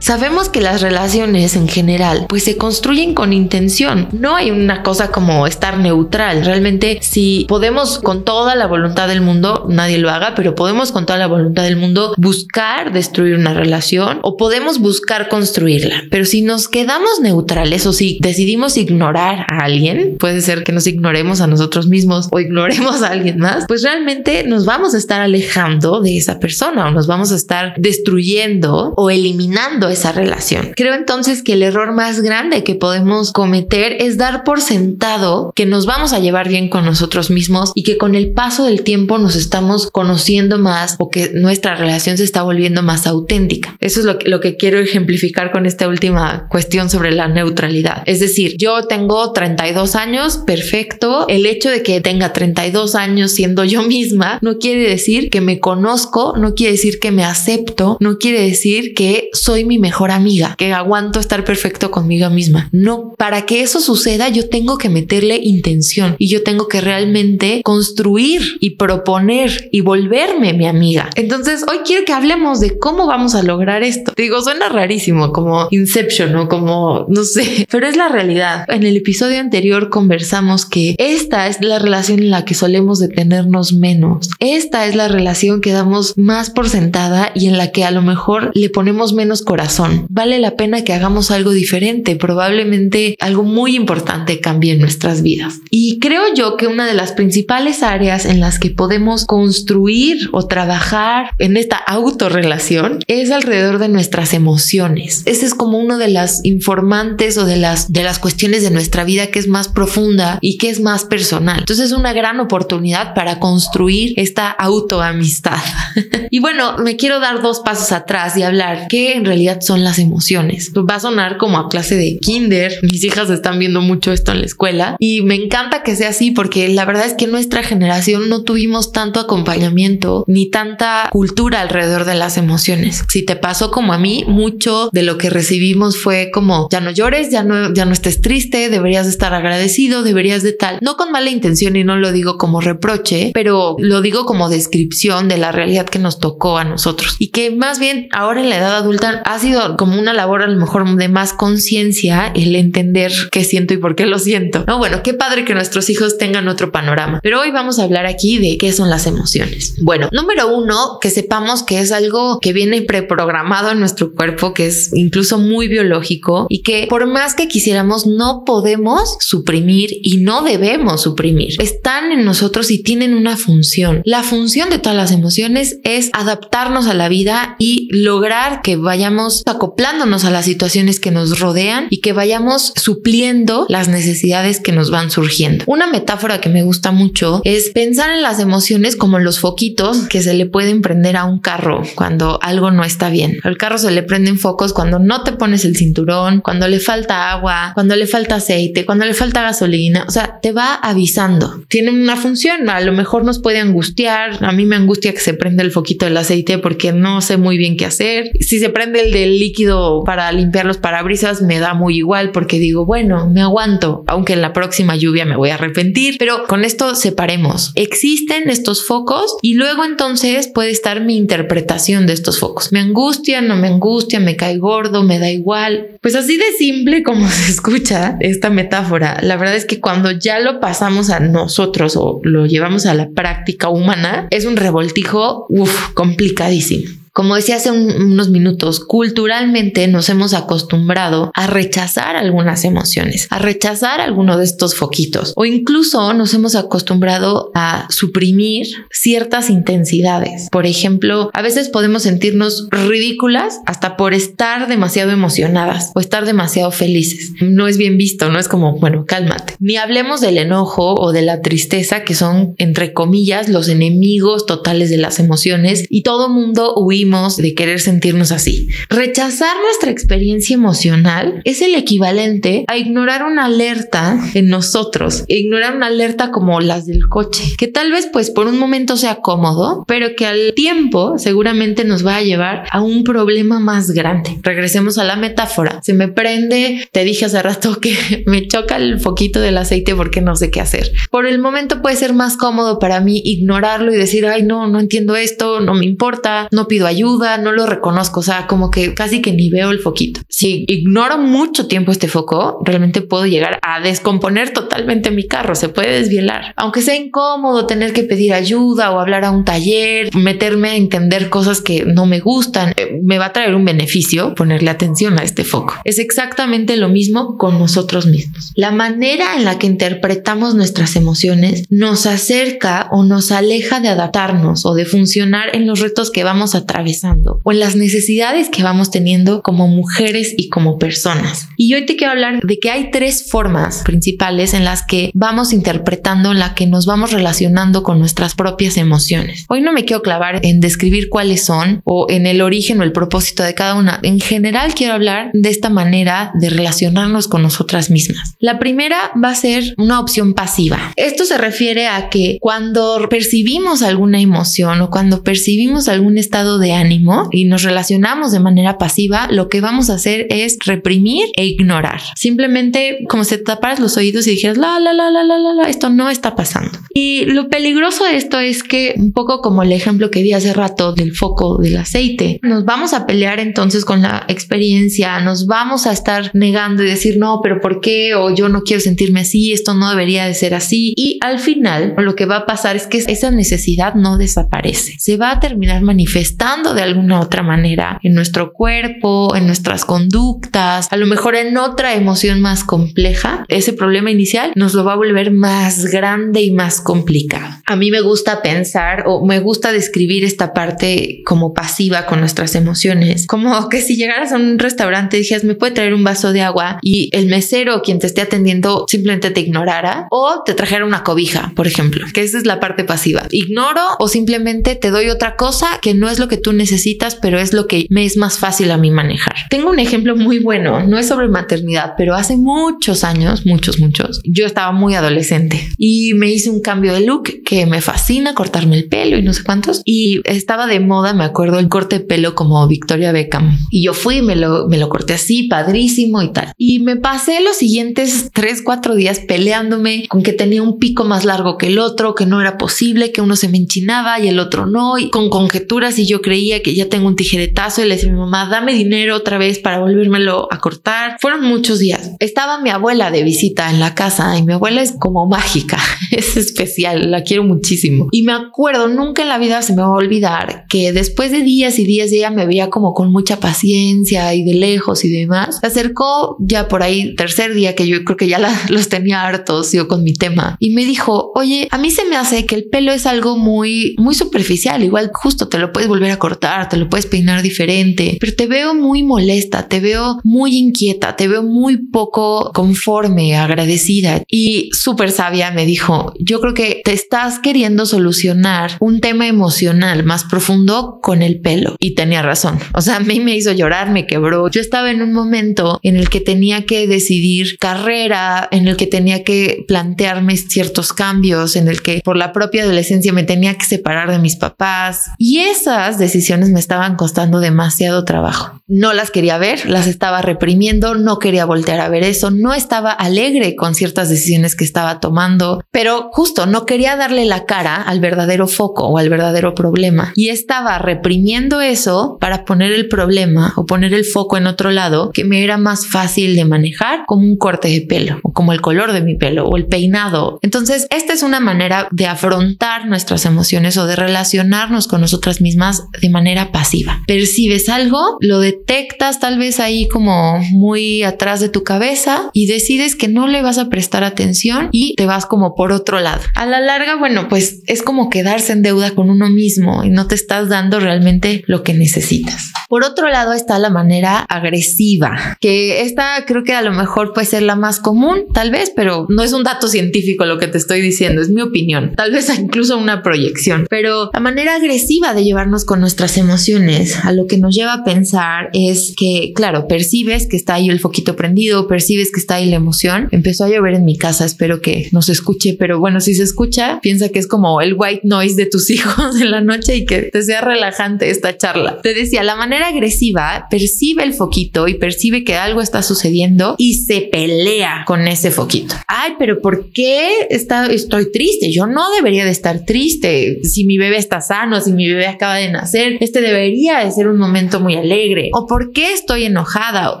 Sabemos 0.02 0.48
que 0.48 0.60
las 0.60 0.80
relaciones 0.80 1.54
en 1.54 1.68
general 1.68 2.26
pues 2.28 2.42
se 2.42 2.56
construyen 2.56 3.14
con 3.14 3.32
intención. 3.32 4.08
No 4.10 4.34
hay 4.34 4.50
una 4.50 4.82
cosa 4.82 5.12
como 5.12 5.46
estar 5.46 5.78
neutral. 5.78 6.44
Realmente 6.44 6.98
si 7.00 7.46
podemos 7.48 8.00
con 8.00 8.24
toda 8.24 8.56
la 8.56 8.66
voluntad 8.66 9.06
del 9.06 9.20
mundo, 9.20 9.64
nadie 9.68 9.98
lo 9.98 10.10
haga, 10.10 10.34
pero 10.34 10.56
podemos 10.56 10.90
con 10.90 11.06
toda 11.06 11.20
la 11.20 11.28
voluntad 11.28 11.62
del 11.62 11.76
mundo 11.76 12.14
buscar 12.16 12.92
destruir 12.92 13.36
una 13.36 13.54
relación 13.54 14.18
o 14.22 14.36
podemos 14.36 14.80
buscar 14.80 15.28
construirla. 15.28 16.02
Pero 16.10 16.24
si 16.24 16.42
nos 16.42 16.66
quedamos 16.66 17.20
neutrales 17.20 17.86
o 17.86 17.92
si 17.92 18.18
decidimos 18.20 18.76
ignorar 18.76 19.46
a 19.48 19.60
alguien, 19.60 20.16
puede 20.18 20.40
ser 20.40 20.64
que 20.64 20.72
nos 20.72 20.88
ignoremos 20.88 21.40
a 21.40 21.46
nosotros 21.46 21.86
mismos 21.86 22.26
o 22.32 22.40
ignoremos 22.40 23.02
a 23.02 23.10
alguien 23.10 23.38
más, 23.38 23.66
pues 23.68 23.84
realmente 23.84 24.42
nos 24.48 24.64
vamos 24.64 24.94
a 24.94 24.98
estar 24.98 25.20
alejando 25.20 26.00
de 26.00 26.16
esa 26.16 26.40
persona 26.40 26.88
o 26.88 26.90
nos 26.90 27.06
vamos 27.06 27.30
a 27.30 27.36
estar 27.36 27.74
destruyendo 27.78 28.94
o 28.96 29.08
eliminando 29.08 29.91
esa 29.92 30.12
relación. 30.12 30.72
Creo 30.76 30.94
entonces 30.94 31.42
que 31.42 31.54
el 31.54 31.62
error 31.62 31.92
más 31.92 32.20
grande 32.20 32.64
que 32.64 32.74
podemos 32.74 33.32
cometer 33.32 33.96
es 34.00 34.18
dar 34.18 34.44
por 34.44 34.60
sentado 34.60 35.52
que 35.54 35.66
nos 35.66 35.86
vamos 35.86 36.12
a 36.12 36.18
llevar 36.18 36.48
bien 36.48 36.68
con 36.68 36.84
nosotros 36.84 37.30
mismos 37.30 37.72
y 37.74 37.82
que 37.82 37.98
con 37.98 38.14
el 38.14 38.32
paso 38.32 38.64
del 38.64 38.82
tiempo 38.82 39.18
nos 39.18 39.36
estamos 39.36 39.90
conociendo 39.90 40.58
más 40.58 40.96
o 40.98 41.10
que 41.10 41.30
nuestra 41.34 41.74
relación 41.74 42.16
se 42.16 42.24
está 42.24 42.42
volviendo 42.42 42.82
más 42.82 43.06
auténtica. 43.06 43.76
Eso 43.80 44.00
es 44.00 44.06
lo 44.06 44.18
que, 44.18 44.28
lo 44.28 44.40
que 44.40 44.56
quiero 44.56 44.78
ejemplificar 44.78 45.52
con 45.52 45.66
esta 45.66 45.88
última 45.88 46.48
cuestión 46.48 46.90
sobre 46.90 47.12
la 47.12 47.28
neutralidad. 47.28 48.02
Es 48.06 48.20
decir, 48.20 48.56
yo 48.56 48.84
tengo 48.84 49.32
32 49.32 49.96
años, 49.96 50.38
perfecto. 50.38 51.26
El 51.28 51.46
hecho 51.46 51.68
de 51.68 51.82
que 51.82 52.00
tenga 52.00 52.32
32 52.32 52.94
años 52.94 53.32
siendo 53.32 53.64
yo 53.64 53.82
misma 53.82 54.38
no 54.42 54.58
quiere 54.58 54.88
decir 54.88 55.30
que 55.30 55.40
me 55.40 55.60
conozco, 55.60 56.34
no 56.36 56.54
quiere 56.54 56.72
decir 56.72 56.98
que 56.98 57.10
me 57.10 57.24
acepto, 57.24 57.96
no 58.00 58.18
quiere 58.18 58.42
decir 58.42 58.94
que 58.94 59.28
soy 59.32 59.64
mi 59.64 59.78
mejor 59.82 60.12
amiga, 60.12 60.54
que 60.56 60.72
aguanto 60.72 61.20
estar 61.20 61.44
perfecto 61.44 61.90
conmigo 61.90 62.30
misma. 62.30 62.68
No, 62.72 63.14
para 63.18 63.44
que 63.46 63.62
eso 63.62 63.80
suceda 63.80 64.28
yo 64.28 64.48
tengo 64.48 64.78
que 64.78 64.88
meterle 64.88 65.40
intención 65.42 66.14
y 66.18 66.28
yo 66.28 66.42
tengo 66.44 66.68
que 66.68 66.80
realmente 66.80 67.60
construir 67.64 68.42
y 68.60 68.70
proponer 68.76 69.68
y 69.72 69.80
volverme 69.80 70.54
mi 70.54 70.66
amiga. 70.66 71.10
Entonces 71.16 71.64
hoy 71.68 71.78
quiero 71.84 72.04
que 72.04 72.12
hablemos 72.12 72.60
de 72.60 72.78
cómo 72.78 73.06
vamos 73.06 73.34
a 73.34 73.42
lograr 73.42 73.82
esto. 73.82 74.12
Digo, 74.16 74.40
suena 74.40 74.68
rarísimo 74.68 75.32
como 75.32 75.66
Inception 75.70 76.34
o 76.36 76.48
como 76.48 77.06
no 77.08 77.24
sé, 77.24 77.66
pero 77.70 77.86
es 77.88 77.96
la 77.96 78.08
realidad. 78.08 78.64
En 78.68 78.84
el 78.84 78.96
episodio 78.96 79.40
anterior 79.40 79.90
conversamos 79.90 80.64
que 80.64 80.94
esta 80.98 81.48
es 81.48 81.60
la 81.60 81.80
relación 81.80 82.20
en 82.20 82.30
la 82.30 82.44
que 82.44 82.54
solemos 82.54 83.00
detenernos 83.00 83.72
menos. 83.72 84.30
Esta 84.38 84.86
es 84.86 84.94
la 84.94 85.08
relación 85.08 85.60
que 85.60 85.72
damos 85.72 86.16
más 86.16 86.50
por 86.50 86.68
sentada 86.68 87.32
y 87.34 87.48
en 87.48 87.58
la 87.58 87.72
que 87.72 87.84
a 87.84 87.90
lo 87.90 88.02
mejor 88.02 88.52
le 88.54 88.70
ponemos 88.70 89.12
menos 89.12 89.42
corazón 89.42 89.71
Vale 90.08 90.38
la 90.38 90.56
pena 90.56 90.84
que 90.84 90.92
hagamos 90.92 91.30
algo 91.30 91.52
diferente, 91.52 92.16
probablemente 92.16 93.16
algo 93.20 93.42
muy 93.42 93.76
importante 93.76 94.40
cambie 94.40 94.72
en 94.72 94.80
nuestras 94.80 95.22
vidas. 95.22 95.60
Y 95.70 95.98
creo 95.98 96.22
yo 96.34 96.56
que 96.56 96.66
una 96.66 96.86
de 96.86 96.94
las 96.94 97.12
principales 97.12 97.82
áreas 97.82 98.26
en 98.26 98.40
las 98.40 98.58
que 98.58 98.70
podemos 98.70 99.24
construir 99.24 100.28
o 100.32 100.46
trabajar 100.46 101.30
en 101.38 101.56
esta 101.56 101.76
autorrelación 101.76 103.00
es 103.06 103.30
alrededor 103.30 103.78
de 103.78 103.88
nuestras 103.88 104.34
emociones. 104.34 105.22
Ese 105.26 105.46
es 105.46 105.54
como 105.54 105.78
uno 105.78 105.98
de 105.98 106.08
las 106.08 106.44
informantes 106.44 107.38
o 107.38 107.44
de 107.44 107.56
las 107.56 107.92
de 107.92 108.02
las 108.02 108.18
cuestiones 108.18 108.62
de 108.62 108.70
nuestra 108.70 109.04
vida 109.04 109.28
que 109.28 109.38
es 109.38 109.48
más 109.48 109.68
profunda 109.68 110.38
y 110.40 110.58
que 110.58 110.70
es 110.70 110.80
más 110.80 111.04
personal. 111.04 111.60
Entonces 111.60 111.86
es 111.86 111.92
una 111.92 112.12
gran 112.12 112.40
oportunidad 112.40 113.14
para 113.14 113.38
construir 113.38 114.14
esta 114.16 114.50
autoamistad. 114.50 115.62
y 116.30 116.40
bueno, 116.40 116.76
me 116.78 116.96
quiero 116.96 117.20
dar 117.20 117.42
dos 117.42 117.60
pasos 117.60 117.92
atrás 117.92 118.36
y 118.36 118.42
hablar 118.42 118.88
que 118.88 119.14
en 119.14 119.24
realidad 119.24 119.61
son 119.62 119.84
las 119.84 119.98
emociones. 119.98 120.72
Va 120.74 120.96
a 120.96 121.00
sonar 121.00 121.38
como 121.38 121.58
a 121.58 121.68
clase 121.68 121.96
de 121.96 122.18
kinder. 122.18 122.72
Mis 122.82 123.04
hijas 123.04 123.30
están 123.30 123.58
viendo 123.58 123.80
mucho 123.80 124.12
esto 124.12 124.32
en 124.32 124.40
la 124.40 124.46
escuela 124.46 124.96
y 124.98 125.22
me 125.22 125.34
encanta 125.34 125.82
que 125.82 125.96
sea 125.96 126.10
así 126.10 126.30
porque 126.30 126.68
la 126.68 126.84
verdad 126.84 127.06
es 127.06 127.14
que 127.14 127.26
nuestra 127.26 127.62
generación 127.62 128.28
no 128.28 128.42
tuvimos 128.42 128.92
tanto 128.92 129.20
acompañamiento 129.20 130.24
ni 130.26 130.50
tanta 130.50 131.08
cultura 131.10 131.60
alrededor 131.60 132.04
de 132.04 132.14
las 132.14 132.36
emociones. 132.36 133.04
Si 133.08 133.24
te 133.24 133.36
pasó 133.36 133.70
como 133.70 133.92
a 133.92 133.98
mí, 133.98 134.24
mucho 134.26 134.88
de 134.92 135.02
lo 135.02 135.18
que 135.18 135.30
recibimos 135.30 135.96
fue 135.96 136.30
como 136.32 136.68
ya 136.70 136.80
no 136.80 136.90
llores, 136.90 137.30
ya 137.30 137.42
no, 137.42 137.72
ya 137.72 137.84
no 137.84 137.92
estés 137.92 138.20
triste, 138.20 138.68
deberías 138.70 139.06
estar 139.06 139.34
agradecido, 139.34 140.02
deberías 140.02 140.42
de 140.42 140.52
tal. 140.52 140.78
No 140.80 140.96
con 140.96 141.12
mala 141.12 141.30
intención 141.30 141.76
y 141.76 141.84
no 141.84 141.96
lo 141.96 142.12
digo 142.12 142.38
como 142.38 142.60
reproche, 142.60 143.30
pero 143.34 143.76
lo 143.78 144.00
digo 144.00 144.26
como 144.26 144.48
descripción 144.48 145.28
de 145.28 145.38
la 145.38 145.52
realidad 145.52 145.86
que 145.86 145.98
nos 145.98 146.18
tocó 146.18 146.58
a 146.58 146.64
nosotros 146.64 147.16
y 147.18 147.28
que 147.28 147.50
más 147.50 147.78
bien 147.78 148.08
ahora 148.12 148.40
en 148.40 148.50
la 148.50 148.58
edad 148.58 148.76
adulta 148.76 149.22
ha 149.24 149.38
sido 149.42 149.76
como 149.76 149.98
una 149.98 150.12
labor 150.12 150.42
a 150.42 150.46
lo 150.46 150.58
mejor 150.58 150.96
de 150.96 151.08
más 151.08 151.32
conciencia 151.32 152.32
el 152.34 152.56
entender 152.56 153.12
qué 153.30 153.44
siento 153.44 153.74
y 153.74 153.76
por 153.76 153.94
qué 153.94 154.06
lo 154.06 154.18
siento. 154.18 154.64
No, 154.66 154.78
bueno, 154.78 155.02
qué 155.02 155.14
padre 155.14 155.44
que 155.44 155.54
nuestros 155.54 155.90
hijos 155.90 156.18
tengan 156.18 156.48
otro 156.48 156.72
panorama. 156.72 157.20
Pero 157.22 157.40
hoy 157.40 157.50
vamos 157.50 157.78
a 157.78 157.84
hablar 157.84 158.06
aquí 158.06 158.38
de 158.38 158.56
qué 158.58 158.72
son 158.72 158.88
las 158.88 159.06
emociones. 159.06 159.74
Bueno, 159.82 160.08
número 160.12 160.54
uno, 160.56 160.98
que 161.00 161.10
sepamos 161.10 161.62
que 161.62 161.80
es 161.80 161.92
algo 161.92 162.38
que 162.40 162.52
viene 162.52 162.82
preprogramado 162.82 163.70
en 163.70 163.80
nuestro 163.80 164.12
cuerpo, 164.12 164.54
que 164.54 164.66
es 164.66 164.90
incluso 164.94 165.38
muy 165.38 165.68
biológico 165.68 166.46
y 166.48 166.62
que 166.62 166.86
por 166.88 167.06
más 167.06 167.34
que 167.34 167.48
quisiéramos 167.48 168.06
no 168.06 168.44
podemos 168.44 169.16
suprimir 169.20 169.90
y 170.02 170.18
no 170.18 170.42
debemos 170.42 171.02
suprimir. 171.02 171.60
Están 171.60 172.12
en 172.12 172.24
nosotros 172.24 172.70
y 172.70 172.82
tienen 172.82 173.14
una 173.14 173.36
función. 173.36 174.02
La 174.04 174.22
función 174.22 174.70
de 174.70 174.78
todas 174.78 174.96
las 174.96 175.12
emociones 175.12 175.78
es 175.84 176.10
adaptarnos 176.12 176.86
a 176.86 176.94
la 176.94 177.08
vida 177.08 177.56
y 177.58 177.88
lograr 177.92 178.62
que 178.62 178.76
vayamos 178.76 179.31
acoplándonos 179.46 180.24
a 180.24 180.30
las 180.30 180.44
situaciones 180.44 181.00
que 181.00 181.10
nos 181.10 181.38
rodean 181.38 181.86
y 181.90 182.00
que 182.00 182.12
vayamos 182.12 182.72
supliendo 182.76 183.66
las 183.68 183.88
necesidades 183.88 184.60
que 184.60 184.72
nos 184.72 184.90
van 184.90 185.10
surgiendo. 185.10 185.64
Una 185.66 185.86
metáfora 185.86 186.40
que 186.40 186.48
me 186.48 186.62
gusta 186.62 186.92
mucho 186.92 187.40
es 187.44 187.70
pensar 187.70 188.10
en 188.10 188.22
las 188.22 188.40
emociones 188.40 188.96
como 188.96 189.18
los 189.18 189.38
foquitos 189.38 190.08
que 190.08 190.22
se 190.22 190.34
le 190.34 190.46
pueden 190.46 190.82
prender 190.82 191.16
a 191.16 191.24
un 191.24 191.38
carro 191.38 191.82
cuando 191.94 192.38
algo 192.42 192.70
no 192.70 192.84
está 192.84 193.10
bien. 193.10 193.38
Al 193.42 193.56
carro 193.56 193.78
se 193.78 193.90
le 193.90 194.02
prenden 194.02 194.38
focos 194.38 194.72
cuando 194.72 194.98
no 194.98 195.22
te 195.22 195.32
pones 195.32 195.64
el 195.64 195.76
cinturón, 195.76 196.40
cuando 196.40 196.68
le 196.68 196.80
falta 196.80 197.30
agua, 197.30 197.72
cuando 197.74 197.96
le 197.96 198.06
falta 198.06 198.36
aceite, 198.36 198.84
cuando 198.84 199.04
le 199.04 199.14
falta 199.14 199.42
gasolina. 199.42 200.04
O 200.06 200.10
sea, 200.10 200.38
te 200.40 200.52
va 200.52 200.74
avisando. 200.74 201.64
Tienen 201.68 202.00
una 202.00 202.16
función. 202.16 202.68
A 202.68 202.80
lo 202.80 202.92
mejor 202.92 203.24
nos 203.24 203.38
puede 203.40 203.58
angustiar. 203.58 204.44
A 204.44 204.52
mí 204.52 204.66
me 204.66 204.76
angustia 204.76 205.12
que 205.12 205.20
se 205.20 205.34
prenda 205.34 205.62
el 205.62 205.70
foquito 205.70 206.06
del 206.06 206.16
aceite 206.16 206.58
porque 206.58 206.92
no 206.92 207.20
sé 207.20 207.36
muy 207.36 207.56
bien 207.56 207.76
qué 207.76 207.86
hacer. 207.86 208.30
Si 208.40 208.58
se 208.58 208.70
prende 208.70 209.00
el 209.00 209.12
del 209.22 209.38
líquido 209.38 210.02
para 210.04 210.30
limpiar 210.32 210.66
los 210.66 210.78
parabrisas, 210.78 211.42
me 211.42 211.58
da 211.58 211.74
muy 211.74 211.96
igual 211.96 212.32
porque 212.32 212.58
digo, 212.58 212.84
bueno, 212.84 213.28
me 213.28 213.40
aguanto, 213.40 214.04
aunque 214.06 214.32
en 214.32 214.42
la 214.42 214.52
próxima 214.52 214.96
lluvia 214.96 215.24
me 215.24 215.36
voy 215.36 215.50
a 215.50 215.54
arrepentir. 215.54 216.16
Pero 216.18 216.44
con 216.46 216.64
esto 216.64 216.94
separemos. 216.94 217.72
Existen 217.74 218.50
estos 218.50 218.86
focos 218.86 219.36
y 219.42 219.54
luego 219.54 219.84
entonces 219.84 220.48
puede 220.52 220.70
estar 220.70 221.00
mi 221.00 221.16
interpretación 221.16 222.06
de 222.06 222.12
estos 222.12 222.38
focos. 222.38 222.72
Me 222.72 222.80
angustia, 222.80 223.40
no 223.40 223.56
me 223.56 223.68
angustia, 223.68 224.20
me 224.20 224.36
cae 224.36 224.58
gordo, 224.58 225.02
me 225.02 225.18
da 225.18 225.30
igual. 225.30 225.98
Pues 226.00 226.14
así 226.14 226.36
de 226.36 226.52
simple 226.58 227.02
como 227.02 227.28
se 227.28 227.50
escucha 227.50 228.16
esta 228.20 228.50
metáfora, 228.50 229.18
la 229.22 229.36
verdad 229.36 229.56
es 229.56 229.64
que 229.64 229.80
cuando 229.80 230.10
ya 230.10 230.40
lo 230.40 230.60
pasamos 230.60 231.10
a 231.10 231.20
nosotros 231.20 231.96
o 231.96 232.20
lo 232.22 232.46
llevamos 232.46 232.86
a 232.86 232.94
la 232.94 233.10
práctica 233.10 233.68
humana, 233.68 234.26
es 234.30 234.44
un 234.44 234.56
revoltijo, 234.56 235.46
complicadísimo. 235.94 237.01
Como 237.14 237.36
decía 237.36 237.56
hace 237.56 237.70
unos 237.70 238.30
minutos, 238.30 238.80
culturalmente 238.80 239.86
nos 239.86 240.08
hemos 240.08 240.32
acostumbrado 240.32 241.30
a 241.34 241.46
rechazar 241.46 242.16
algunas 242.16 242.64
emociones, 242.64 243.26
a 243.28 243.38
rechazar 243.38 244.00
alguno 244.00 244.38
de 244.38 244.44
estos 244.44 244.74
foquitos 244.74 245.34
o 245.36 245.44
incluso 245.44 246.14
nos 246.14 246.32
hemos 246.32 246.54
acostumbrado 246.56 247.50
a 247.54 247.86
suprimir 247.90 248.66
ciertas 248.90 249.50
intensidades. 249.50 250.48
Por 250.50 250.64
ejemplo, 250.64 251.28
a 251.34 251.42
veces 251.42 251.68
podemos 251.68 252.04
sentirnos 252.04 252.68
ridículas 252.70 253.60
hasta 253.66 253.98
por 253.98 254.14
estar 254.14 254.66
demasiado 254.66 255.10
emocionadas 255.10 255.92
o 255.94 256.00
estar 256.00 256.24
demasiado 256.24 256.70
felices. 256.70 257.32
No 257.42 257.68
es 257.68 257.76
bien 257.76 257.98
visto, 257.98 258.30
no 258.30 258.38
es 258.38 258.48
como, 258.48 258.78
bueno, 258.78 259.04
cálmate. 259.06 259.56
Ni 259.58 259.76
hablemos 259.76 260.22
del 260.22 260.38
enojo 260.38 260.94
o 260.94 261.12
de 261.12 261.20
la 261.20 261.42
tristeza 261.42 262.04
que 262.04 262.14
son, 262.14 262.54
entre 262.56 262.94
comillas, 262.94 263.50
los 263.50 263.68
enemigos 263.68 264.46
totales 264.46 264.88
de 264.88 264.96
las 264.96 265.18
emociones 265.18 265.84
y 265.90 266.04
todo 266.04 266.30
mundo 266.30 266.72
huye 266.74 267.01
de 267.02 267.54
querer 267.54 267.80
sentirnos 267.80 268.32
así. 268.32 268.68
Rechazar 268.88 269.56
nuestra 269.62 269.90
experiencia 269.90 270.54
emocional 270.54 271.40
es 271.44 271.60
el 271.60 271.74
equivalente 271.74 272.64
a 272.68 272.76
ignorar 272.78 273.24
una 273.24 273.46
alerta 273.46 274.18
en 274.34 274.48
nosotros, 274.48 275.24
ignorar 275.28 275.76
una 275.76 275.86
alerta 275.86 276.30
como 276.30 276.60
las 276.60 276.86
del 276.86 277.08
coche, 277.08 277.42
que 277.58 277.68
tal 277.68 277.90
vez 277.90 278.08
pues 278.12 278.30
por 278.30 278.46
un 278.46 278.58
momento 278.58 278.96
sea 278.96 279.16
cómodo, 279.16 279.84
pero 279.86 280.14
que 280.16 280.26
al 280.26 280.52
tiempo 280.54 281.18
seguramente 281.18 281.84
nos 281.84 282.06
va 282.06 282.16
a 282.16 282.22
llevar 282.22 282.64
a 282.70 282.82
un 282.82 283.04
problema 283.04 283.58
más 283.58 283.90
grande. 283.90 284.38
Regresemos 284.42 284.98
a 284.98 285.04
la 285.04 285.16
metáfora. 285.16 285.80
Se 285.82 285.94
me 285.94 286.08
prende, 286.08 286.88
te 286.92 287.04
dije 287.04 287.24
hace 287.24 287.42
rato 287.42 287.80
que 287.80 288.24
me 288.26 288.46
choca 288.46 288.76
el 288.76 289.00
foquito 289.00 289.40
del 289.40 289.58
aceite 289.58 289.94
porque 289.94 290.20
no 290.20 290.36
sé 290.36 290.50
qué 290.50 290.60
hacer. 290.60 290.92
Por 291.10 291.26
el 291.26 291.38
momento 291.38 291.82
puede 291.82 291.96
ser 291.96 292.12
más 292.12 292.36
cómodo 292.36 292.78
para 292.78 293.00
mí 293.00 293.20
ignorarlo 293.24 293.92
y 293.92 293.96
decir, 293.96 294.26
ay 294.26 294.42
no, 294.42 294.68
no 294.68 294.80
entiendo 294.80 295.16
esto, 295.16 295.60
no 295.60 295.74
me 295.74 295.84
importa, 295.84 296.48
no 296.50 296.68
pido 296.68 296.86
ayuda, 296.86 296.91
no 296.92 297.52
lo 297.52 297.66
reconozco, 297.66 298.20
o 298.20 298.22
sea, 298.22 298.46
como 298.46 298.70
que 298.70 298.94
casi 298.94 299.20
que 299.20 299.32
ni 299.32 299.50
veo 299.50 299.70
el 299.70 299.78
foquito. 299.78 300.20
Si 300.28 300.64
ignoro 300.68 301.18
mucho 301.18 301.66
tiempo 301.66 301.92
este 301.92 302.08
foco, 302.08 302.60
realmente 302.64 303.02
puedo 303.02 303.26
llegar 303.26 303.58
a 303.62 303.80
descomponer 303.80 304.52
totalmente 304.52 305.10
mi 305.10 305.26
carro, 305.26 305.54
se 305.54 305.68
puede 305.68 306.00
desvielar. 306.00 306.52
Aunque 306.56 306.82
sea 306.82 306.96
incómodo 306.96 307.66
tener 307.66 307.92
que 307.92 308.04
pedir 308.04 308.32
ayuda 308.34 308.90
o 308.90 309.00
hablar 309.00 309.24
a 309.24 309.30
un 309.30 309.44
taller, 309.44 310.14
meterme 310.14 310.70
a 310.70 310.76
entender 310.76 311.28
cosas 311.28 311.60
que 311.60 311.84
no 311.84 312.06
me 312.06 312.20
gustan, 312.20 312.72
eh, 312.76 312.98
me 313.02 313.18
va 313.18 313.26
a 313.26 313.32
traer 313.32 313.54
un 313.54 313.64
beneficio 313.64 314.34
ponerle 314.34 314.70
atención 314.70 315.18
a 315.18 315.22
este 315.22 315.44
foco. 315.44 315.74
Es 315.84 315.98
exactamente 315.98 316.76
lo 316.76 316.88
mismo 316.88 317.36
con 317.36 317.58
nosotros 317.58 318.06
mismos. 318.06 318.52
La 318.54 318.70
manera 318.70 319.36
en 319.36 319.44
la 319.44 319.58
que 319.58 319.66
interpretamos 319.66 320.54
nuestras 320.54 320.96
emociones 320.96 321.64
nos 321.70 322.06
acerca 322.06 322.88
o 322.90 323.04
nos 323.04 323.32
aleja 323.32 323.80
de 323.80 323.88
adaptarnos 323.88 324.66
o 324.66 324.74
de 324.74 324.84
funcionar 324.84 325.54
en 325.54 325.66
los 325.66 325.80
retos 325.80 326.10
que 326.10 326.24
vamos 326.24 326.54
a 326.54 326.66
través 326.82 327.02
o 327.44 327.52
en 327.52 327.60
las 327.60 327.76
necesidades 327.76 328.48
que 328.48 328.62
vamos 328.62 328.90
teniendo 328.90 329.42
como 329.42 329.68
mujeres 329.68 330.34
y 330.36 330.48
como 330.48 330.78
personas. 330.78 331.48
Y 331.56 331.74
hoy 331.74 331.86
te 331.86 331.96
quiero 331.96 332.12
hablar 332.12 332.40
de 332.42 332.58
que 332.58 332.70
hay 332.70 332.90
tres 332.90 333.30
formas 333.30 333.82
principales 333.84 334.54
en 334.54 334.64
las 334.64 334.84
que 334.84 335.10
vamos 335.14 335.52
interpretando, 335.52 336.32
en 336.32 336.38
la 336.38 336.54
que 336.54 336.66
nos 336.66 336.86
vamos 336.86 337.12
relacionando 337.12 337.82
con 337.82 337.98
nuestras 337.98 338.34
propias 338.34 338.76
emociones. 338.76 339.44
Hoy 339.48 339.60
no 339.60 339.72
me 339.72 339.84
quiero 339.84 340.02
clavar 340.02 340.40
en 340.42 340.60
describir 340.60 341.08
cuáles 341.08 341.44
son 341.44 341.82
o 341.84 342.06
en 342.08 342.26
el 342.26 342.40
origen 342.40 342.80
o 342.80 342.84
el 342.84 342.92
propósito 342.92 343.42
de 343.42 343.54
cada 343.54 343.74
una. 343.74 344.00
En 344.02 344.20
general 344.20 344.74
quiero 344.74 344.94
hablar 344.94 345.30
de 345.32 345.48
esta 345.48 345.70
manera 345.70 346.32
de 346.34 346.50
relacionarnos 346.50 347.28
con 347.28 347.42
nosotras 347.42 347.90
mismas. 347.90 348.34
La 348.38 348.58
primera 348.58 349.12
va 349.22 349.30
a 349.30 349.34
ser 349.34 349.74
una 349.78 350.00
opción 350.00 350.34
pasiva. 350.34 350.92
Esto 350.96 351.24
se 351.24 351.38
refiere 351.38 351.86
a 351.86 352.08
que 352.10 352.38
cuando 352.40 353.06
percibimos 353.08 353.82
alguna 353.82 354.20
emoción 354.20 354.80
o 354.80 354.90
cuando 354.90 355.22
percibimos 355.22 355.88
algún 355.88 356.18
estado 356.18 356.58
de 356.58 356.71
ánimo 356.74 357.28
y 357.30 357.44
nos 357.44 357.62
relacionamos 357.62 358.32
de 358.32 358.40
manera 358.40 358.78
pasiva, 358.78 359.28
lo 359.30 359.48
que 359.48 359.60
vamos 359.60 359.90
a 359.90 359.94
hacer 359.94 360.26
es 360.30 360.58
reprimir 360.64 361.26
e 361.36 361.46
ignorar. 361.46 362.00
Simplemente 362.16 362.98
como 363.08 363.24
si 363.24 363.36
te 363.36 363.44
taparas 363.44 363.80
los 363.80 363.96
oídos 363.96 364.26
y 364.26 364.32
dijeras, 364.32 364.56
la, 364.56 364.78
la, 364.78 364.92
la, 364.92 365.10
la, 365.10 365.22
la, 365.22 365.38
la, 365.38 365.54
la, 365.54 365.68
esto 365.68 365.90
no 365.90 366.10
está 366.10 366.34
pasando. 366.34 366.78
Y 366.94 367.24
lo 367.26 367.48
peligroso 367.48 368.04
de 368.04 368.16
esto 368.16 368.38
es 368.38 368.62
que, 368.62 368.94
un 368.96 369.12
poco 369.12 369.40
como 369.40 369.62
el 369.62 369.72
ejemplo 369.72 370.10
que 370.10 370.22
di 370.22 370.32
hace 370.32 370.52
rato 370.52 370.92
del 370.92 371.12
foco 371.12 371.58
del 371.58 371.76
aceite, 371.76 372.38
nos 372.42 372.64
vamos 372.64 372.92
a 372.92 373.06
pelear 373.06 373.40
entonces 373.40 373.84
con 373.84 374.02
la 374.02 374.24
experiencia, 374.28 375.20
nos 375.20 375.46
vamos 375.46 375.86
a 375.86 375.92
estar 375.92 376.30
negando 376.34 376.82
y 376.82 376.86
decir, 376.86 377.16
no, 377.18 377.40
pero 377.42 377.60
¿por 377.60 377.80
qué? 377.80 378.14
O 378.14 378.34
yo 378.34 378.48
no 378.48 378.62
quiero 378.62 378.80
sentirme 378.80 379.20
así, 379.20 379.52
esto 379.52 379.74
no 379.74 379.90
debería 379.90 380.26
de 380.26 380.34
ser 380.34 380.54
así. 380.54 380.94
Y 380.96 381.18
al 381.20 381.38
final 381.38 381.94
lo 381.96 382.14
que 382.14 382.26
va 382.26 382.38
a 382.38 382.46
pasar 382.46 382.76
es 382.76 382.86
que 382.86 382.98
esa 382.98 383.30
necesidad 383.30 383.94
no 383.94 384.18
desaparece, 384.18 384.94
se 384.98 385.16
va 385.16 385.32
a 385.32 385.40
terminar 385.40 385.82
manifestando 385.82 386.61
de 386.62 386.82
alguna 386.82 387.20
otra 387.20 387.42
manera 387.42 387.98
en 388.02 388.14
nuestro 388.14 388.52
cuerpo, 388.52 389.34
en 389.34 389.46
nuestras 389.46 389.84
conductas, 389.84 390.88
a 390.90 390.96
lo 390.96 391.06
mejor 391.06 391.34
en 391.34 391.56
otra 391.56 391.94
emoción 391.94 392.40
más 392.40 392.64
compleja, 392.64 393.44
ese 393.48 393.72
problema 393.72 394.10
inicial 394.10 394.52
nos 394.54 394.74
lo 394.74 394.84
va 394.84 394.92
a 394.92 394.96
volver 394.96 395.32
más 395.32 395.86
grande 395.86 396.42
y 396.42 396.52
más 396.52 396.80
complicado. 396.80 397.62
A 397.66 397.76
mí 397.76 397.90
me 397.90 398.00
gusta 398.00 398.42
pensar 398.42 399.04
o 399.06 399.26
me 399.26 399.40
gusta 399.40 399.72
describir 399.72 400.24
esta 400.24 400.52
parte 400.52 401.22
como 401.24 401.52
pasiva 401.52 402.06
con 402.06 402.20
nuestras 402.20 402.54
emociones, 402.54 403.26
como 403.26 403.68
que 403.68 403.80
si 403.80 403.96
llegaras 403.96 404.32
a 404.32 404.36
un 404.36 404.58
restaurante 404.58 405.16
y 405.16 405.20
dijeras, 405.20 405.44
me 405.44 405.54
puede 405.54 405.72
traer 405.72 405.94
un 405.94 406.04
vaso 406.04 406.32
de 406.32 406.42
agua 406.42 406.78
y 406.82 407.08
el 407.12 407.26
mesero 407.26 407.76
o 407.76 407.82
quien 407.82 407.98
te 407.98 408.06
esté 408.06 408.20
atendiendo 408.20 408.84
simplemente 408.88 409.30
te 409.30 409.40
ignorara 409.40 410.06
o 410.10 410.42
te 410.44 410.54
trajera 410.54 410.84
una 410.84 411.02
cobija, 411.02 411.52
por 411.56 411.66
ejemplo, 411.66 412.06
que 412.12 412.22
esa 412.22 412.38
es 412.38 412.46
la 412.46 412.60
parte 412.60 412.84
pasiva. 412.84 413.26
Ignoro 413.30 413.82
o 413.98 414.08
simplemente 414.08 414.76
te 414.76 414.90
doy 414.90 415.08
otra 415.08 415.36
cosa 415.36 415.78
que 415.80 415.94
no 415.94 416.08
es 416.08 416.18
lo 416.18 416.28
que 416.28 416.36
tú 416.36 416.51
necesitas 416.52 417.16
pero 417.20 417.38
es 417.38 417.52
lo 417.52 417.66
que 417.66 417.86
me 417.90 418.04
es 418.04 418.16
más 418.16 418.38
fácil 418.38 418.70
a 418.70 418.76
mí 418.76 418.90
manejar. 418.90 419.34
Tengo 419.50 419.70
un 419.70 419.78
ejemplo 419.78 420.16
muy 420.16 420.38
bueno, 420.38 420.82
no 420.86 420.98
es 420.98 421.08
sobre 421.08 421.28
maternidad, 421.28 421.94
pero 421.96 422.14
hace 422.14 422.36
muchos 422.36 423.04
años, 423.04 423.46
muchos, 423.46 423.80
muchos, 423.80 424.20
yo 424.24 424.46
estaba 424.46 424.72
muy 424.72 424.94
adolescente 424.94 425.68
y 425.78 426.14
me 426.14 426.30
hice 426.30 426.50
un 426.50 426.60
cambio 426.60 426.92
de 426.94 427.00
look 427.00 427.42
que 427.44 427.66
me 427.66 427.80
fascina, 427.80 428.34
cortarme 428.34 428.76
el 428.76 428.88
pelo 428.88 429.18
y 429.18 429.22
no 429.22 429.32
sé 429.32 429.44
cuántos. 429.44 429.82
Y 429.84 430.20
estaba 430.24 430.66
de 430.66 430.80
moda, 430.80 431.14
me 431.14 431.24
acuerdo, 431.24 431.58
el 431.58 431.68
corte 431.68 431.98
de 431.98 432.04
pelo 432.04 432.34
como 432.34 432.66
Victoria 432.66 433.12
Beckham. 433.12 433.58
Y 433.70 433.84
yo 433.84 433.94
fui, 433.94 434.22
me 434.22 434.36
lo, 434.36 434.68
me 434.68 434.78
lo 434.78 434.88
corté 434.88 435.14
así, 435.14 435.44
padrísimo 435.44 436.22
y 436.22 436.32
tal. 436.32 436.52
Y 436.56 436.80
me 436.80 436.96
pasé 436.96 437.40
los 437.40 437.56
siguientes 437.56 438.30
tres, 438.32 438.62
cuatro 438.62 438.94
días 438.94 439.20
peleándome 439.20 440.06
con 440.08 440.22
que 440.22 440.32
tenía 440.32 440.62
un 440.62 440.78
pico 440.78 441.04
más 441.04 441.24
largo 441.24 441.58
que 441.58 441.68
el 441.68 441.78
otro, 441.78 442.14
que 442.14 442.26
no 442.26 442.40
era 442.40 442.58
posible, 442.58 443.12
que 443.12 443.20
uno 443.20 443.36
se 443.36 443.48
me 443.48 443.58
enchinaba 443.58 444.18
y 444.20 444.28
el 444.28 444.38
otro 444.38 444.66
no, 444.66 444.98
y 444.98 445.10
con 445.10 445.30
conjeturas 445.30 445.98
y 445.98 446.06
yo 446.06 446.20
creo 446.20 446.31
creía 446.32 446.62
que 446.62 446.74
ya 446.74 446.88
tengo 446.88 447.08
un 447.08 447.14
tijeretazo 447.14 447.82
y 447.82 447.84
le 447.84 447.96
decía 447.96 448.08
a 448.08 448.12
mi 448.14 448.18
mamá, 448.18 448.48
dame 448.48 448.72
dinero 448.72 449.16
otra 449.16 449.36
vez 449.36 449.58
para 449.58 449.80
volvérmelo 449.80 450.48
a 450.50 450.60
cortar. 450.60 451.18
Fueron 451.20 451.44
muchos 451.44 451.78
días. 451.78 452.12
Estaba 452.20 452.58
mi 452.62 452.70
abuela 452.70 453.10
de 453.10 453.22
visita 453.22 453.70
en 453.70 453.80
la 453.80 453.94
casa 453.94 454.38
y 454.38 454.42
mi 454.42 454.54
abuela 454.54 454.80
es 454.80 454.94
como 454.98 455.26
mágica, 455.26 455.78
es 456.10 456.38
especial, 456.38 457.10
la 457.10 457.22
quiero 457.22 457.44
muchísimo. 457.44 458.08
Y 458.12 458.22
me 458.22 458.32
acuerdo, 458.32 458.88
nunca 458.88 459.20
en 459.20 459.28
la 459.28 459.36
vida 459.36 459.60
se 459.60 459.74
me 459.74 459.82
va 459.82 459.88
a 459.88 459.90
olvidar 459.90 460.64
que 460.70 460.94
después 460.94 461.32
de 461.32 461.42
días 461.42 461.78
y 461.78 461.84
días 461.84 462.10
ella 462.12 462.30
me 462.30 462.46
veía 462.46 462.70
como 462.70 462.94
con 462.94 463.12
mucha 463.12 463.38
paciencia 463.38 464.32
y 464.32 464.42
de 464.42 464.54
lejos 464.54 465.04
y 465.04 465.10
demás. 465.10 465.58
Se 465.60 465.66
acercó 465.66 466.38
ya 466.40 466.66
por 466.66 466.82
ahí 466.82 467.14
tercer 467.14 467.52
día 467.52 467.74
que 467.74 467.86
yo 467.86 468.02
creo 468.04 468.16
que 468.16 468.28
ya 468.28 468.38
los 468.70 468.88
tenía 468.88 469.22
hartos 469.26 469.72
yo 469.72 469.86
con 469.86 470.02
mi 470.02 470.14
tema 470.14 470.56
y 470.60 470.70
me 470.70 470.86
dijo, 470.86 471.30
oye, 471.34 471.68
a 471.70 471.76
mí 471.76 471.90
se 471.90 472.06
me 472.06 472.16
hace 472.16 472.46
que 472.46 472.54
el 472.54 472.70
pelo 472.70 472.90
es 472.90 473.04
algo 473.04 473.36
muy, 473.36 473.96
muy 473.98 474.14
superficial, 474.14 474.82
igual 474.82 475.10
justo 475.12 475.48
te 475.48 475.58
lo 475.58 475.72
puedes 475.72 475.90
volver 475.90 476.10
a 476.10 476.18
cortar, 476.22 476.68
te 476.68 476.76
lo 476.76 476.88
puedes 476.88 477.06
peinar 477.06 477.42
diferente, 477.42 478.16
pero 478.20 478.32
te 478.36 478.46
veo 478.46 478.76
muy 478.76 479.02
molesta, 479.02 479.66
te 479.66 479.80
veo 479.80 480.20
muy 480.22 480.56
inquieta, 480.56 481.16
te 481.16 481.26
veo 481.26 481.42
muy 481.42 481.88
poco 481.88 482.52
conforme, 482.54 483.34
agradecida. 483.34 484.22
Y 484.28 484.70
súper 484.72 485.10
sabia 485.10 485.50
me 485.50 485.66
dijo, 485.66 486.14
yo 486.20 486.40
creo 486.40 486.54
que 486.54 486.80
te 486.84 486.92
estás 486.92 487.40
queriendo 487.40 487.86
solucionar 487.86 488.76
un 488.78 489.00
tema 489.00 489.26
emocional 489.26 490.04
más 490.04 490.22
profundo 490.22 491.00
con 491.02 491.22
el 491.22 491.40
pelo. 491.40 491.74
Y 491.80 491.96
tenía 491.96 492.22
razón, 492.22 492.56
o 492.72 492.82
sea, 492.82 492.98
a 492.98 493.00
mí 493.00 493.18
me 493.18 493.34
hizo 493.34 493.50
llorar, 493.50 493.90
me 493.90 494.06
quebró, 494.06 494.48
yo 494.48 494.60
estaba 494.60 494.92
en 494.92 495.02
un 495.02 495.12
momento 495.12 495.80
en 495.82 495.96
el 495.96 496.08
que 496.08 496.20
tenía 496.20 496.66
que 496.66 496.86
decidir 496.86 497.58
carrera, 497.58 498.46
en 498.52 498.68
el 498.68 498.76
que 498.76 498.86
tenía 498.86 499.24
que 499.24 499.64
plantearme 499.66 500.36
ciertos 500.36 500.92
cambios, 500.92 501.56
en 501.56 501.66
el 501.66 501.82
que 501.82 502.00
por 502.04 502.16
la 502.16 502.32
propia 502.32 502.62
adolescencia 502.62 503.12
me 503.12 503.24
tenía 503.24 503.58
que 503.58 503.64
separar 503.64 504.08
de 504.12 504.20
mis 504.20 504.36
papás. 504.36 505.06
Y 505.18 505.38
esas 505.38 505.98
decisiones 505.98 506.11
me 506.50 506.60
estaban 506.60 506.96
costando 506.96 507.40
demasiado 507.40 508.04
trabajo. 508.04 508.61
No 508.74 508.94
las 508.94 509.10
quería 509.10 509.36
ver, 509.36 509.68
las 509.68 509.86
estaba 509.86 510.22
reprimiendo, 510.22 510.94
no 510.94 511.18
quería 511.18 511.44
voltear 511.44 511.78
a 511.80 511.90
ver 511.90 512.04
eso, 512.04 512.30
no 512.30 512.54
estaba 512.54 512.90
alegre 512.90 513.54
con 513.54 513.74
ciertas 513.74 514.08
decisiones 514.08 514.56
que 514.56 514.64
estaba 514.64 514.98
tomando, 514.98 515.62
pero 515.70 516.08
justo 516.10 516.46
no 516.46 516.64
quería 516.64 516.96
darle 516.96 517.26
la 517.26 517.44
cara 517.44 517.76
al 517.76 518.00
verdadero 518.00 518.46
foco 518.46 518.86
o 518.86 518.96
al 518.96 519.10
verdadero 519.10 519.54
problema 519.54 520.14
y 520.16 520.30
estaba 520.30 520.78
reprimiendo 520.78 521.60
eso 521.60 522.16
para 522.18 522.46
poner 522.46 522.72
el 522.72 522.88
problema 522.88 523.52
o 523.56 523.66
poner 523.66 523.92
el 523.92 524.06
foco 524.06 524.38
en 524.38 524.46
otro 524.46 524.70
lado 524.70 525.10
que 525.12 525.24
me 525.24 525.44
era 525.44 525.58
más 525.58 525.86
fácil 525.86 526.34
de 526.34 526.46
manejar 526.46 527.04
como 527.06 527.26
un 527.26 527.36
corte 527.36 527.68
de 527.68 527.82
pelo 527.82 528.20
o 528.22 528.32
como 528.32 528.54
el 528.54 528.62
color 528.62 528.92
de 528.92 529.02
mi 529.02 529.16
pelo 529.16 529.44
o 529.44 529.58
el 529.58 529.66
peinado. 529.66 530.38
Entonces, 530.40 530.86
esta 530.88 531.12
es 531.12 531.22
una 531.22 531.40
manera 531.40 531.88
de 531.90 532.06
afrontar 532.06 532.86
nuestras 532.86 533.26
emociones 533.26 533.76
o 533.76 533.84
de 533.84 533.96
relacionarnos 533.96 534.88
con 534.88 535.02
nosotras 535.02 535.42
mismas 535.42 535.84
de 536.00 536.08
manera 536.08 536.52
pasiva. 536.52 537.02
Percibes 537.06 537.68
algo, 537.68 538.16
lo 538.20 538.40
detectas 538.62 539.20
tal 539.20 539.38
vez 539.38 539.60
ahí 539.60 539.88
como 539.88 540.38
muy 540.52 541.02
atrás 541.02 541.40
de 541.40 541.48
tu 541.48 541.64
cabeza 541.64 542.30
y 542.32 542.46
decides 542.46 542.96
que 542.96 543.08
no 543.08 543.26
le 543.26 543.42
vas 543.42 543.58
a 543.58 543.68
prestar 543.68 544.04
atención 544.04 544.68
y 544.72 544.94
te 544.94 545.06
vas 545.06 545.26
como 545.26 545.54
por 545.54 545.72
otro 545.72 546.00
lado. 546.00 546.22
A 546.34 546.46
la 546.46 546.60
larga, 546.60 546.96
bueno, 546.96 547.28
pues 547.28 547.62
es 547.66 547.82
como 547.82 548.10
quedarse 548.10 548.52
en 548.52 548.62
deuda 548.62 548.94
con 548.94 549.10
uno 549.10 549.28
mismo 549.30 549.84
y 549.84 549.90
no 549.90 550.06
te 550.06 550.14
estás 550.14 550.48
dando 550.48 550.80
realmente 550.80 551.44
lo 551.46 551.62
que 551.62 551.74
necesitas. 551.74 552.52
Por 552.68 552.84
otro 552.84 553.08
lado 553.08 553.32
está 553.32 553.58
la 553.58 553.68
manera 553.68 554.20
agresiva, 554.20 555.36
que 555.40 555.82
esta 555.82 556.24
creo 556.26 556.42
que 556.42 556.54
a 556.54 556.62
lo 556.62 556.72
mejor 556.72 557.12
puede 557.12 557.26
ser 557.26 557.42
la 557.42 557.56
más 557.56 557.80
común, 557.80 558.24
tal 558.32 558.50
vez, 558.50 558.72
pero 558.74 559.06
no 559.10 559.22
es 559.22 559.32
un 559.32 559.44
dato 559.44 559.68
científico 559.68 560.24
lo 560.24 560.38
que 560.38 560.48
te 560.48 560.56
estoy 560.56 560.80
diciendo, 560.80 561.20
es 561.20 561.28
mi 561.28 561.42
opinión, 561.42 561.92
tal 561.96 562.12
vez 562.12 562.30
incluso 562.38 562.78
una 562.78 563.02
proyección, 563.02 563.66
pero 563.68 564.10
la 564.14 564.20
manera 564.20 564.56
agresiva 564.56 565.12
de 565.12 565.24
llevarnos 565.24 565.66
con 565.66 565.80
nuestras 565.80 566.16
emociones 566.16 567.04
a 567.04 567.12
lo 567.12 567.26
que 567.26 567.36
nos 567.36 567.54
lleva 567.54 567.74
a 567.74 567.84
pensar 567.84 568.48
es 568.52 568.94
que, 568.96 569.32
claro, 569.34 569.66
percibes 569.68 570.26
que 570.26 570.36
está 570.36 570.54
ahí 570.54 570.68
el 570.68 570.80
foquito 570.80 571.16
prendido, 571.16 571.68
percibes 571.68 572.10
que 572.12 572.20
está 572.20 572.36
ahí 572.36 572.48
la 572.48 572.56
emoción. 572.56 573.08
Empezó 573.10 573.44
a 573.44 573.48
llover 573.48 573.74
en 573.74 573.84
mi 573.84 573.96
casa, 573.96 574.24
espero 574.24 574.60
que 574.60 574.88
no 574.92 575.02
se 575.02 575.12
escuche, 575.12 575.56
pero 575.58 575.78
bueno, 575.78 576.00
si 576.00 576.14
se 576.14 576.22
escucha, 576.22 576.80
piensa 576.82 577.08
que 577.08 577.18
es 577.18 577.26
como 577.26 577.60
el 577.60 577.74
white 577.76 578.02
noise 578.04 578.36
de 578.36 578.46
tus 578.46 578.70
hijos 578.70 579.20
en 579.20 579.30
la 579.30 579.40
noche 579.40 579.76
y 579.76 579.86
que 579.86 580.02
te 580.02 580.22
sea 580.22 580.40
relajante 580.40 581.10
esta 581.10 581.36
charla. 581.36 581.80
Te 581.82 581.94
decía, 581.94 582.22
la 582.22 582.36
manera 582.36 582.68
agresiva 582.68 583.46
percibe 583.50 584.02
el 584.04 584.14
foquito 584.14 584.68
y 584.68 584.74
percibe 584.74 585.24
que 585.24 585.34
algo 585.34 585.60
está 585.60 585.82
sucediendo 585.82 586.54
y 586.58 586.74
se 586.74 587.02
pelea 587.02 587.84
con 587.86 588.06
ese 588.08 588.30
foquito. 588.30 588.74
Ay, 588.86 589.12
pero 589.18 589.40
¿por 589.40 589.70
qué 589.70 590.26
está, 590.30 590.66
estoy 590.66 591.10
triste? 591.10 591.50
Yo 591.52 591.66
no 591.66 591.90
debería 591.94 592.24
de 592.24 592.30
estar 592.30 592.64
triste. 592.64 593.38
Si 593.42 593.64
mi 593.64 593.78
bebé 593.78 593.96
está 593.96 594.20
sano, 594.20 594.60
si 594.60 594.72
mi 594.72 594.88
bebé 594.88 595.06
acaba 595.06 595.36
de 595.36 595.50
nacer, 595.50 595.96
este 596.00 596.20
debería 596.20 596.84
de 596.84 596.90
ser 596.90 597.08
un 597.08 597.18
momento 597.18 597.60
muy 597.60 597.76
alegre. 597.76 598.30
¿O 598.32 598.46
por 598.46 598.72
qué 598.72 598.92
estoy 598.92 599.24
enojada? 599.24 600.00